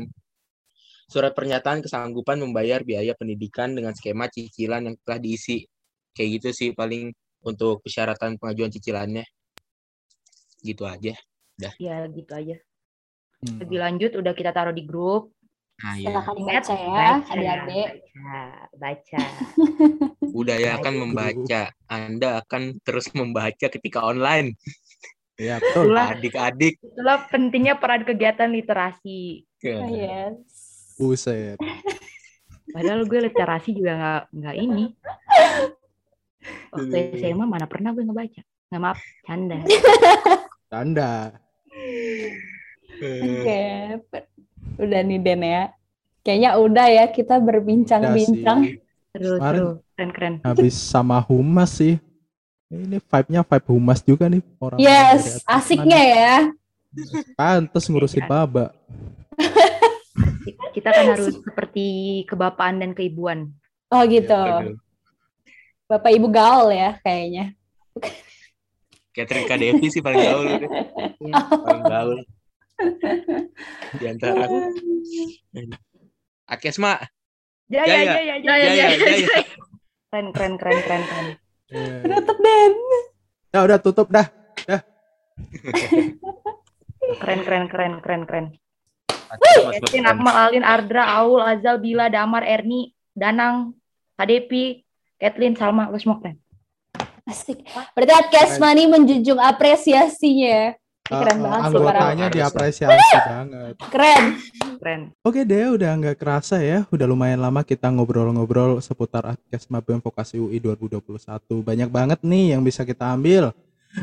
Surat 1.06 1.38
pernyataan 1.38 1.86
kesanggupan 1.86 2.41
membayar 2.41 2.82
biaya 2.82 3.13
pendidikan 3.13 3.78
dengan 3.78 3.94
skema 3.94 4.26
cicilan 4.26 4.89
yang 4.89 4.96
telah 5.06 5.22
diisi. 5.22 5.62
Kayak 6.18 6.30
gitu 6.41 6.50
sih 6.52 6.70
paling 6.74 7.13
untuk 7.46 7.86
persyaratan 7.86 8.41
pengajuan 8.41 8.74
cicilannya. 8.74 9.26
Gitu 10.65 10.82
aja. 10.88 11.13
Ya 11.78 12.10
gitu 12.10 12.32
aja. 12.34 12.58
Hmm. 13.46 13.62
Lebih 13.62 13.78
lanjut 13.78 14.12
udah 14.18 14.34
kita 14.34 14.50
taruh 14.50 14.74
di 14.74 14.84
grup. 14.84 15.30
Nah 15.76 16.00
ya, 16.00 16.08
Silakan 16.08 16.36
dibaca 16.39 16.72
ya, 16.72 16.88
Baca, 16.88 17.32
adik-adik. 17.36 17.89
Baca, 18.00 18.39
baca. 18.80 19.22
budaya 20.36 20.70
akan 20.80 20.94
membaca. 21.04 21.62
Anda 21.91 22.30
akan 22.41 22.80
terus 22.82 23.12
membaca 23.12 23.68
ketika 23.68 24.00
online. 24.02 24.56
Iya, 25.36 25.60
betul. 25.60 25.91
Adik-adik. 26.00 26.80
itulah 26.80 27.28
pentingnya 27.28 27.76
peran 27.76 28.08
kegiatan 28.08 28.48
literasi. 28.56 29.44
Yes. 29.60 30.55
Buset. 30.95 31.58
Padahal 32.67 33.03
gue 33.03 33.19
literasi 33.21 33.71
juga 33.71 33.93
nggak 33.95 34.21
nggak 34.34 34.55
ini. 34.58 34.86
Waktu 36.71 36.97
SMA 37.17 37.45
mana 37.45 37.65
pernah 37.65 37.91
gue 37.91 38.03
ngebaca. 38.03 38.41
Nggak 38.67 38.81
maaf, 38.81 38.99
canda. 39.23 39.58
Tanda. 40.67 41.12
Eh, 42.95 43.21
Oke, 43.21 43.62
per- 44.08 44.29
udah 44.77 45.01
nih 45.01 45.19
Den 45.19 45.41
ya. 45.41 45.63
Kayaknya 46.19 46.51
udah 46.58 46.88
ya 46.89 47.05
kita 47.08 47.36
berbincang-bincang. 47.38 48.60
sih. 48.65 48.75
Seru, 49.12 49.36
Kemarin- 49.38 49.55
seru. 49.55 49.69
Keren, 49.95 50.10
keren. 50.12 50.34
Habis 50.41 50.75
sama 50.75 51.19
humas 51.21 51.71
sih. 51.71 51.95
Ini 52.67 52.97
vibe-nya 52.99 53.41
vibe 53.41 53.67
humas 53.69 53.99
juga 54.01 54.25
nih 54.25 54.41
orang. 54.58 54.75
Yes, 54.77 55.39
asiknya 55.45 56.01
ya. 56.01 56.34
Pantes 57.34 57.86
ngurusin 57.86 58.19
Iya. 58.19 58.27
baba. 58.27 58.65
Kita 60.71 60.89
kan 60.91 61.06
harus 61.15 61.36
seperti 61.39 61.88
kebapaan 62.30 62.80
dan 62.80 62.91
keibuan. 62.95 63.51
Oh 63.91 64.04
gitu. 64.08 64.36
aduh. 64.36 64.75
Bapak 65.86 66.12
Ibu 66.17 66.28
gaul 66.34 66.73
ya 66.73 66.97
kayaknya. 67.06 67.54
Catherine 69.15 69.47
Devi 69.47 69.88
sih 69.88 70.04
paling 70.04 70.19
gaul. 70.23 70.45
deh. 70.60 70.69
Ya. 71.25 71.34
Paling 71.47 71.86
gaul. 71.88 72.19
Di 73.95 74.06
antara 74.12 74.43
Akesma. 76.45 76.99
Ya, 77.71 77.82
Ya, 77.88 77.97
ya, 77.97 77.97
ya. 77.97 78.13
ya, 78.19 78.19
ya, 78.21 78.36
Ya, 78.38 78.54
ya, 78.56 78.69
ya, 78.69 78.73
ya. 78.75 78.88
ya, 78.93 79.15
ya. 79.25 79.30
Keren, 80.12 80.28
keren, 80.32 80.54
keren, 80.60 80.80
keren, 80.84 81.01
keren. 81.08 81.28
Eh, 81.71 82.04
Tutup 82.06 82.38
Den. 82.39 82.73
Ya 83.56 83.60
udah 83.65 83.80
tutup 83.82 84.08
dah. 84.12 84.28
Keren, 87.19 87.41
keren, 87.47 87.63
keren, 87.71 87.93
keren, 88.04 88.21
keren. 88.28 88.45
Yasin. 89.75 90.05
Akmal, 90.05 90.35
Alin, 90.35 90.63
Ardra, 90.65 91.03
Aul, 91.21 91.41
Azal, 91.41 91.81
Bila, 91.81 92.07
Damar, 92.07 92.45
Erni, 92.45 92.93
Danang, 93.15 93.73
Kadepi, 94.15 94.85
Kathleen, 95.19 95.55
Salma, 95.55 95.89
lo 95.89 95.97
semua 95.97 96.19
keren. 96.19 96.38
Asik. 97.25 97.65
Berarti 97.97 98.13
Adcast 98.13 98.61
Money 98.61 98.85
menjunjung 98.85 99.41
apresiasinya. 99.41 100.77
Ini 101.05 101.21
keren 101.21 101.38
eh, 101.38 101.41
banget 101.45 101.61
sih 101.61 101.77
anggotanya 101.77 102.25
diapresiasi 102.33 103.13
banget. 103.29 103.73
Keren. 103.93 104.23
Keren. 104.81 105.01
Oke 105.21 105.45
deh, 105.45 105.69
udah 105.77 105.91
nggak 106.01 106.17
kerasa 106.17 106.57
ya. 106.65 106.81
Udah 106.89 107.05
lumayan 107.05 107.45
lama 107.45 107.61
kita 107.61 107.93
ngobrol-ngobrol 107.93 108.81
seputar 108.81 109.38
Adkes 109.38 109.69
Mabem 109.69 110.01
Vokasi 110.01 110.41
UI 110.41 110.57
2021. 110.57 111.21
Banyak 111.61 111.89
banget 111.93 112.19
nih 112.25 112.57
yang 112.57 112.65
bisa 112.65 112.81
kita 112.81 113.13
ambil. 113.13 113.53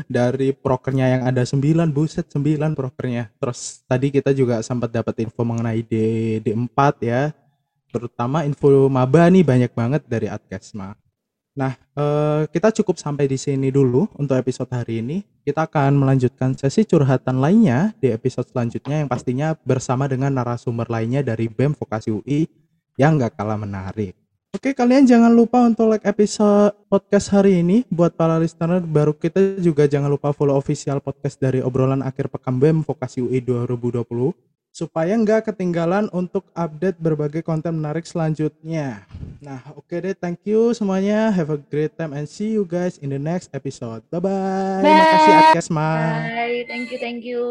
Dari 0.09 0.51
prokernya 0.55 1.19
yang 1.19 1.21
ada 1.29 1.45
9, 1.45 1.93
buset 1.93 2.25
9 2.29 2.73
prokernya. 2.73 3.29
Terus 3.37 3.83
tadi 3.85 4.09
kita 4.09 4.33
juga 4.33 4.59
sempat 4.65 4.89
dapat 4.89 5.21
info 5.21 5.45
mengenai 5.45 5.81
D, 5.85 5.93
D4 6.41 6.79
ya. 7.03 7.31
Terutama 7.93 8.41
info 8.47 8.89
maba 8.89 9.29
nih 9.29 9.45
banyak 9.45 9.71
banget 9.71 10.01
dari 10.09 10.25
Adkesma. 10.25 10.97
Nah, 11.53 11.77
eh, 11.77 12.49
kita 12.49 12.73
cukup 12.73 12.97
sampai 12.97 13.29
di 13.29 13.37
sini 13.37 13.69
dulu 13.69 14.09
untuk 14.17 14.33
episode 14.33 14.73
hari 14.73 15.05
ini. 15.05 15.21
Kita 15.45 15.69
akan 15.69 16.01
melanjutkan 16.01 16.57
sesi 16.57 16.81
curhatan 16.81 17.37
lainnya 17.37 17.93
di 18.01 18.09
episode 18.09 18.49
selanjutnya 18.49 19.05
yang 19.05 19.09
pastinya 19.11 19.53
bersama 19.61 20.09
dengan 20.09 20.33
narasumber 20.33 20.89
lainnya 20.89 21.21
dari 21.21 21.45
BEM 21.45 21.77
Vokasi 21.77 22.09
UI 22.09 22.49
yang 22.97 23.21
gak 23.21 23.37
kalah 23.37 23.59
menarik. 23.59 24.22
Oke, 24.53 24.69
kalian 24.77 25.09
jangan 25.09 25.33
lupa 25.33 25.65
untuk 25.65 25.89
like 25.89 26.05
episode 26.05 26.77
podcast 26.85 27.33
hari 27.33 27.65
ini. 27.65 27.81
Buat 27.89 28.13
para 28.13 28.37
listener 28.37 28.85
baru 28.85 29.09
kita 29.09 29.57
juga 29.57 29.89
jangan 29.89 30.13
lupa 30.13 30.29
follow 30.29 30.53
official 30.53 31.01
podcast 31.01 31.41
dari 31.41 31.57
obrolan 31.57 32.05
akhir 32.05 32.29
pekan 32.29 32.61
BEM 32.61 32.85
Vokasi 32.85 33.25
UI 33.25 33.41
2020 33.41 34.05
supaya 34.69 35.17
nggak 35.17 35.49
ketinggalan 35.49 36.05
untuk 36.13 36.45
update 36.53 37.01
berbagai 37.01 37.41
konten 37.41 37.81
menarik 37.81 38.05
selanjutnya. 38.05 39.09
Nah, 39.41 39.61
oke 39.73 39.89
deh, 39.89 40.13
thank 40.13 40.45
you 40.45 40.69
semuanya. 40.77 41.33
Have 41.33 41.49
a 41.49 41.57
great 41.57 41.97
time 41.97 42.13
and 42.13 42.29
see 42.29 42.53
you 42.53 42.61
guys 42.61 43.01
in 43.01 43.09
the 43.09 43.21
next 43.21 43.49
episode. 43.57 44.05
Bye 44.13 44.21
bye. 44.21 44.85
Bye. 44.85 45.01
Makasih 45.01 45.33
Adkesma. 45.49 45.89
Bye, 46.29 46.61
thank 46.69 46.93
you, 46.93 46.97
thank 47.01 47.25
you. 47.25 47.41